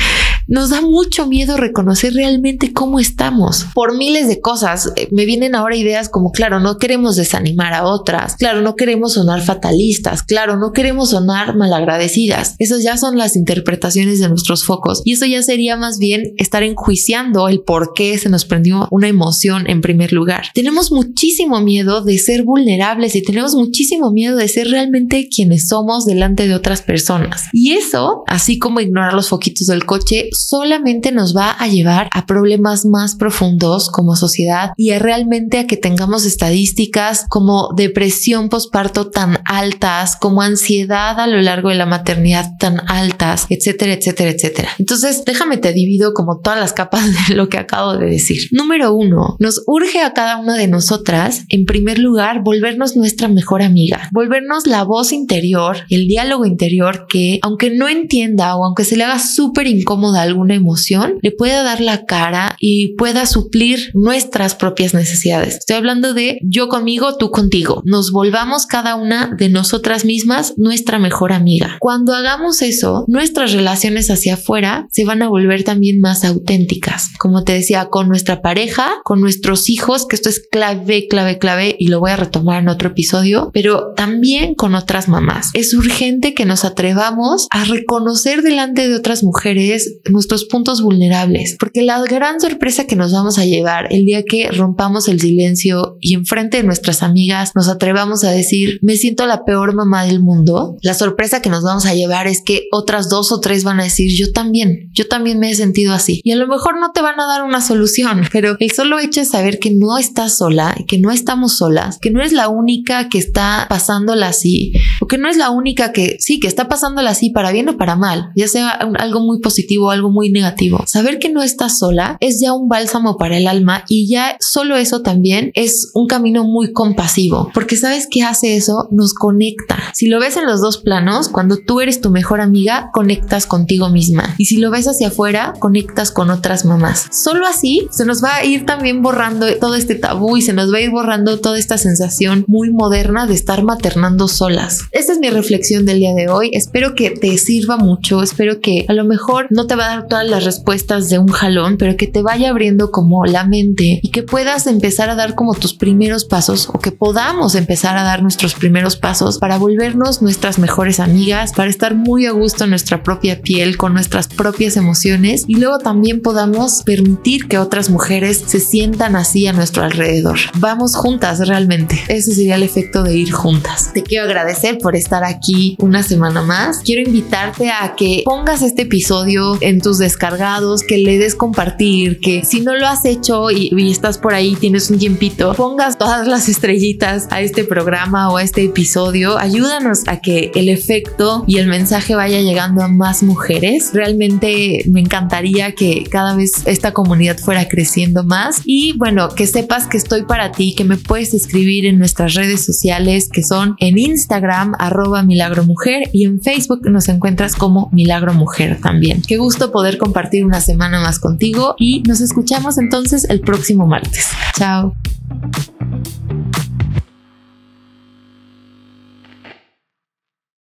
Nos 0.51 0.71
da 0.71 0.81
mucho 0.81 1.29
miedo 1.29 1.57
reconocer 1.57 2.13
realmente 2.13 2.73
cómo 2.73 2.99
estamos. 2.99 3.67
Por 3.73 3.97
miles 3.97 4.27
de 4.27 4.41
cosas 4.41 4.93
eh, 4.97 5.07
me 5.13 5.25
vienen 5.25 5.55
ahora 5.55 5.77
ideas 5.77 6.09
como, 6.09 6.33
claro, 6.33 6.59
no 6.59 6.77
queremos 6.77 7.15
desanimar 7.15 7.73
a 7.73 7.85
otras, 7.85 8.35
claro, 8.35 8.61
no 8.61 8.75
queremos 8.75 9.13
sonar 9.13 9.43
fatalistas, 9.43 10.25
claro, 10.25 10.57
no 10.57 10.73
queremos 10.73 11.11
sonar 11.11 11.57
malagradecidas. 11.57 12.57
Esas 12.59 12.83
ya 12.83 12.97
son 12.97 13.17
las 13.17 13.37
interpretaciones 13.37 14.19
de 14.19 14.29
nuestros 14.29 14.65
focos 14.65 15.03
y 15.05 15.13
eso 15.13 15.25
ya 15.25 15.41
sería 15.41 15.77
más 15.77 15.99
bien 15.99 16.35
estar 16.37 16.65
enjuiciando 16.65 17.47
el 17.47 17.61
por 17.61 17.93
qué 17.95 18.19
se 18.19 18.29
nos 18.29 18.45
prendió 18.45 18.89
una 18.91 19.07
emoción 19.07 19.71
en 19.71 19.81
primer 19.81 20.13
lugar. 20.13 20.47
Tenemos 20.53 20.91
muchísimo 20.91 21.61
miedo 21.61 22.03
de 22.03 22.19
ser 22.19 22.43
vulnerables 22.43 23.15
y 23.15 23.23
tenemos 23.23 23.55
muchísimo 23.55 24.11
miedo 24.11 24.37
de 24.37 24.49
ser 24.49 24.67
realmente 24.67 25.29
quienes 25.29 25.69
somos 25.69 26.07
delante 26.07 26.49
de 26.49 26.57
otras 26.57 26.83
personas. 26.83 27.45
Y 27.53 27.75
eso, 27.75 28.25
así 28.27 28.59
como 28.59 28.81
ignorar 28.81 29.15
los 29.15 29.29
foquitos 29.29 29.69
del 29.69 29.87
coche, 29.87 30.29
solamente 30.49 31.13
nos 31.13 31.37
va 31.37 31.51
a 31.51 31.69
llevar 31.69 32.09
a 32.13 32.27
problemas 32.27 32.87
más 32.87 33.15
profundos 33.15 33.91
como 33.91 34.17
sociedad 34.17 34.71
y 34.77 34.91
a 34.91 34.99
realmente 34.99 35.59
a 35.59 35.67
que 35.67 35.77
tengamos 35.77 36.25
estadísticas 36.25 37.27
como 37.29 37.71
depresión 37.77 38.49
postparto 38.49 39.11
tan 39.11 39.39
altas, 39.45 40.17
como 40.17 40.43
ansiedad 40.43 41.19
a 41.21 41.27
lo 41.27 41.41
largo 41.41 41.69
de 41.69 41.77
la 41.77 41.87
maternidad 41.87 42.53
tan 42.59 42.81
altas, 42.89 43.47
etcétera, 43.49 43.95
etcétera, 43.95 44.31
etcétera. 44.31 44.69
Entonces, 44.79 45.25
déjame 45.25 45.59
te 45.59 45.73
divido 45.73 46.13
como 46.15 46.41
todas 46.41 46.59
las 46.59 46.73
capas 46.73 47.05
de 47.29 47.35
lo 47.35 47.49
que 47.49 47.59
acabo 47.59 47.97
de 47.97 48.07
decir. 48.07 48.49
Número 48.51 48.95
uno, 48.95 49.37
nos 49.39 49.63
urge 49.67 50.01
a 50.01 50.13
cada 50.13 50.39
una 50.39 50.57
de 50.57 50.69
nosotras, 50.69 51.45
en 51.49 51.65
primer 51.65 51.99
lugar, 51.99 52.43
volvernos 52.43 52.97
nuestra 52.97 53.29
mejor 53.29 53.63
amiga, 53.63 54.09
volvernos 54.13 54.67
la 54.67 54.85
voz 54.85 55.13
interior, 55.13 55.79
el 55.91 56.07
diálogo 56.09 56.47
interior 56.47 57.07
que, 57.09 57.39
aunque 57.43 57.71
no 57.71 57.89
entienda 57.89 58.57
o 58.57 58.65
aunque 58.65 58.85
se 58.85 58.97
le 58.97 59.05
haga 59.05 59.19
súper 59.19 59.67
incómoda 59.67 60.23
alguna 60.31 60.55
emoción, 60.55 61.19
le 61.23 61.31
pueda 61.31 61.63
dar 61.63 61.81
la 61.81 62.05
cara 62.07 62.57
y 62.59 62.95
pueda 62.97 63.27
suplir 63.27 63.91
nuestras 63.95 64.55
propias 64.55 64.95
necesidades. 64.95 65.57
Estoy 65.57 65.77
hablando 65.77 66.15
de 66.15 66.39
yo 66.43 66.69
conmigo, 66.69 67.17
tú 67.17 67.31
contigo. 67.31 67.83
Nos 67.85 68.11
volvamos 68.13 68.67
cada 68.67 68.95
una 68.95 69.35
de 69.37 69.49
nosotras 69.49 70.05
mismas 70.05 70.55
nuestra 70.57 70.99
mejor 70.99 71.33
amiga. 71.33 71.77
Cuando 71.81 72.15
hagamos 72.15 72.63
eso, 72.63 73.05
nuestras 73.09 73.53
relaciones 73.53 74.11
hacia 74.11 74.35
afuera 74.35 74.87
se 74.91 75.05
van 75.05 75.23
a 75.23 75.29
volver 75.29 75.65
también 75.65 76.01
más 76.01 76.25
auténticas. 76.25 77.11
Como 77.19 77.45
te 77.45 77.53
decía, 77.53 77.87
con 77.87 78.09
nuestra 78.09 78.43
pareja, 78.43 78.89
con 79.05 79.21
nuestros 79.21 79.69
hijos, 79.69 80.07
que 80.07 80.17
esto 80.17 80.29
es 80.29 80.41
clave, 80.51 81.07
clave, 81.09 81.39
clave 81.39 81.77
y 81.79 81.89
lo 81.89 82.01
voy 82.01 82.11
a 82.11 82.17
retomar 82.17 82.63
en 82.63 82.69
otro 82.69 82.91
episodio, 82.91 83.51
pero 83.53 83.93
también 83.97 84.55
con 84.55 84.75
otras 84.75 85.09
mamás. 85.09 85.51
Es 85.55 85.75
urgente 85.75 86.35
que 86.35 86.45
nos 86.45 86.65
atrevamos 86.65 87.47
a 87.51 87.65
reconocer 87.65 88.43
delante 88.43 88.89
de 88.89 88.95
otras 88.95 89.23
mujeres 89.23 89.99
nuestros 90.21 90.45
puntos 90.45 90.83
vulnerables, 90.83 91.57
porque 91.59 91.81
la 91.81 91.99
gran 92.03 92.43
sorpresa 92.43 92.87
que 92.87 92.95
nos 92.95 93.11
vamos 93.11 93.39
a 93.39 93.47
llevar 93.47 93.89
el 93.91 94.05
día 94.05 94.23
que 94.23 94.51
rompamos 94.51 95.09
el 95.09 95.19
silencio 95.19 95.97
y 95.99 96.13
enfrente 96.13 96.59
de 96.59 96.63
nuestras 96.63 97.03
amigas 97.03 97.53
nos 97.55 97.69
atrevamos 97.69 98.23
a 98.23 98.31
decir, 98.31 98.79
me 98.83 98.97
siento 98.97 99.27
la 99.27 99.47
peor 99.47 99.75
mamá 99.75 100.05
del 100.05 100.21
mundo, 100.21 100.77
la 100.83 100.93
sorpresa 100.93 101.41
que 101.41 101.49
nos 101.49 101.65
vamos 101.65 101.87
a 101.87 101.95
llevar 101.95 102.27
es 102.27 102.43
que 102.45 102.65
otras 102.71 103.09
dos 103.09 103.33
o 103.33 103.41
tres 103.41 103.65
van 103.65 103.81
a 103.81 103.85
decir, 103.85 104.11
yo 104.15 104.31
también, 104.31 104.91
yo 104.93 105.09
también 105.09 105.39
me 105.39 105.51
he 105.51 105.55
sentido 105.55 105.95
así. 105.95 106.21
Y 106.23 106.33
a 106.33 106.37
lo 106.37 106.47
mejor 106.47 106.79
no 106.79 106.93
te 106.93 107.01
van 107.01 107.19
a 107.19 107.27
dar 107.27 107.43
una 107.43 107.63
solución, 107.63 108.25
pero 108.33 108.57
el 108.61 108.71
solo 108.73 108.99
hecho 108.99 109.21
de 109.21 109.27
saber 109.27 109.59
que 109.59 109.71
no 109.71 109.97
estás 109.97 110.37
sola, 110.37 110.77
que 110.87 110.99
no 110.99 111.11
estamos 111.13 111.57
solas, 111.57 111.99
que 111.99 112.11
no 112.11 112.23
es 112.23 112.35
la 112.35 112.51
única 112.51 113.09
que 113.09 113.17
está 113.17 113.65
pasándola 113.71 114.29
así, 114.29 114.75
o 115.01 115.07
que 115.07 115.17
no 115.17 115.31
es 115.31 115.39
la 115.39 115.49
única 115.49 115.93
que 115.93 116.19
sí, 116.21 116.41
que 116.41 116.47
está 116.47 116.69
pasándola 116.69 117.09
así 117.09 117.31
para 117.31 117.53
bien 117.53 117.71
o 117.71 117.79
para 117.79 117.97
mal, 117.97 118.33
ya 118.37 118.49
sea 118.49 118.69
algo 118.69 119.21
muy 119.21 119.41
positivo, 119.41 119.91
algo 119.91 120.10
muy 120.11 120.31
negativo. 120.31 120.85
Saber 120.87 121.19
que 121.19 121.31
no 121.31 121.43
estás 121.43 121.79
sola 121.79 122.17
es 122.21 122.41
ya 122.41 122.53
un 122.53 122.69
bálsamo 122.69 123.17
para 123.17 123.37
el 123.37 123.47
alma 123.47 123.85
y 123.89 124.09
ya 124.09 124.37
solo 124.41 124.77
eso 124.77 125.03
también 125.03 125.51
es 125.55 125.91
un 125.95 126.07
camino 126.07 126.45
muy 126.45 126.73
compasivo, 126.73 127.51
porque 127.55 127.77
sabes 127.77 128.07
que 128.11 128.23
hace 128.23 128.57
eso, 128.57 128.89
nos 128.91 129.15
conecta. 129.15 129.77
Si 129.95 130.07
lo 130.07 130.21
ves 130.21 130.37
en 130.37 130.47
los 130.47 130.61
dos 130.61 130.79
planos, 130.79 131.29
cuando 131.29 131.57
tú 131.59 131.81
eres 131.81 132.01
tu 132.01 132.11
mejor 132.11 132.41
amiga, 132.41 132.91
conectas 132.93 133.47
contigo 133.47 133.89
misma. 133.89 134.35
Y 134.39 134.47
si 134.47 134.57
lo 134.57 134.71
ves 134.71 134.87
hacia 134.87 135.09
afuera, 135.09 135.55
conectas 135.59 136.11
con 136.11 136.31
otras 136.31 136.65
mamás. 136.65 137.09
Solo 137.11 137.47
así 137.47 137.89
se 137.91 138.05
nos 138.05 138.23
va 138.23 138.37
a 138.37 138.45
ir 138.45 138.67
también 138.67 139.03
borrando 139.03 139.47
todo 139.59 139.75
este 139.75 139.95
tabú 139.95 140.37
y 140.37 140.43
se 140.43 140.53
nos 140.53 140.73
va 140.73 140.79
a 140.79 140.81
ir 140.81 140.91
borrando 140.91 141.41
toda 141.41 141.59
esta 141.59 141.79
sensación 141.79 142.45
muy 142.47 142.71
moderna 142.71 143.27
de 143.27 143.35
estar 143.35 143.63
maternando 143.63 144.29
solas. 144.29 144.81
Esta 144.93 145.13
es 145.13 145.19
mi 145.19 145.31
reflexión 145.31 145.87
del 145.87 145.99
día 145.99 146.15
de 146.15 146.29
hoy. 146.29 146.51
Espero 146.53 146.95
que 146.95 147.11
te 147.11 147.37
sirva 147.39 147.77
mucho. 147.77 148.23
Espero 148.23 148.61
que 148.61 148.85
a 148.89 148.93
lo 148.93 149.05
mejor 149.05 149.47
no 149.51 149.67
te 149.67 149.77
va 149.77 149.90
a 149.90 149.90
dar 149.97 150.07
todas 150.07 150.29
las 150.29 150.45
respuestas 150.45 151.09
de 151.09 151.19
un 151.19 151.29
jalón, 151.29 151.77
pero 151.77 151.97
que 151.97 152.07
te 152.07 152.23
vaya 152.23 152.51
abriendo 152.51 152.91
como 152.91 153.25
la 153.25 153.45
mente 153.45 154.01
y 154.03 154.11
que 154.11 154.23
puedas 154.23 154.67
empezar 154.67 155.11
a 155.11 155.15
dar 155.15 155.35
como 155.35 155.55
tus 155.55 155.75
primeros 155.75 156.25
pasos 156.25 156.69
o 156.73 156.79
que 156.79 156.93
podamos 156.93 157.55
empezar 157.55 157.97
a 157.97 158.03
dar 158.03 158.23
nuestros 158.23 158.55
primeros 158.55 158.97
pasos 158.97 159.39
para 159.39 159.59
volvernos 159.59 160.23
nuestras 160.23 160.59
mejores 160.59 161.01
amigas, 161.01 161.53
para 161.53 161.71
estar 161.71 161.95
muy 161.95 162.27
a 162.27 162.33
gusto 162.33 162.65
en 162.65 162.71
nuestra 162.71 163.03
propia 163.03 163.41
piel, 163.43 163.77
con 163.77 163.95
nuestras 163.95 164.29
propias 164.29 164.77
emociones 164.77 165.45
y 165.47 165.57
luego 165.57 165.79
también 165.79 166.23
podamos 166.23 166.83
permitir 166.85 167.49
que 167.49 167.59
otras 167.59 167.91
mujeres 167.91 168.43
se 168.47 168.61
sientan 168.61 169.17
así 169.17 169.47
a 169.47 169.53
nuestro 169.53 169.83
alrededor. 169.83 170.39
Vamos 170.59 170.97
juntas 170.97 171.47
realmente. 171.47 172.01
Ese 172.09 172.35
sería 172.35 172.57
el 172.57 172.63
efecto 172.63 173.03
de 173.03 173.17
ir 173.17 173.33
juntas. 173.33 173.93
Te 173.93 174.03
quiero 174.03 174.25
agradecer 174.25 174.79
por 174.79 174.97
estar 174.97 175.25
aquí 175.25 175.77
una 175.79 176.03
semana 176.03 176.43
más. 176.43 176.79
Quiero 176.79 177.03
invitarte 177.03 177.71
a 177.71 177.95
que 177.97 178.23
pongas 178.25 178.63
este 178.63 178.83
episodio 178.83 179.59
en 179.61 179.80
tus 179.83 179.99
descargados, 179.99 180.83
que 180.83 180.99
le 180.99 181.19
des 181.19 181.35
compartir, 181.35 182.21
que 182.21 182.45
si 182.45 182.61
no 182.61 182.75
lo 182.75 182.87
has 182.87 183.05
hecho 183.05 183.51
y, 183.51 183.71
estás 183.91 184.19
por 184.19 184.35
ahí, 184.35 184.57
tienes 184.57 184.91
un 184.91 184.99
tiempito, 184.99 185.55
pongas 185.55 185.99
todas 185.99 186.27
las 186.27 186.49
estrellitas 186.49 187.27
a 187.31 187.41
este 187.41 187.65
programa 187.65 188.31
o 188.31 188.37
a 188.37 188.43
este 188.43 188.65
episodio. 188.65 189.39
Ayúdanos 189.39 190.07
a 190.07 190.21
que 190.21 190.51
el 190.55 190.69
efecto 190.69 191.45
y 191.47 191.59
el 191.59 191.67
mensaje 191.67 192.15
vaya 192.15 192.41
llegando 192.41 192.83
a 192.83 192.89
más 192.89 193.23
mujeres. 193.23 193.91
Realmente 193.93 194.85
me 194.89 195.01
encantaría 195.01 195.73
que 195.73 196.05
cada 196.11 196.37
vez 196.37 196.53
esta 196.67 196.93
comunidad 196.93 197.39
fuera 197.39 197.69
creciendo 197.69 198.25
más 198.25 198.63
y 198.65 198.97
bueno, 198.97 199.29
que 199.31 199.47
sepas 199.47 199.87
que 199.87 199.97
estoy 199.97 200.23
para 200.23 200.53
ti, 200.53 200.75
que 200.77 200.85
me 200.85 200.97
puedes 200.97 201.35
escribir 201.35 201.87
en 201.87 201.99
nuestras 201.99 202.35
redes 202.35 202.65
sociales 202.65 203.29
que 203.33 203.43
son 203.43 203.77
en 203.79 203.99
Instagram 203.99 204.75
arroba 204.79 205.23
milagro 205.23 205.65
mujer 205.65 206.09
y 206.13 206.25
en 206.25 206.41
Facebook 206.41 206.89
nos 206.91 207.09
encuentras 207.09 207.57
como 207.57 207.89
milagro 207.93 208.35
mujer 208.35 208.81
también. 208.81 209.23
Qué 209.27 209.39
poder 209.71 209.99
compartir 209.99 210.45
una 210.45 210.61
semana 210.61 211.01
más 211.01 211.19
contigo 211.19 211.75
y 211.79 212.03
nos 212.07 212.21
escuchamos 212.21 212.79
entonces 212.79 213.25
el 213.29 213.41
próximo 213.41 213.87
martes. 213.87 214.29
Chao. 214.57 214.95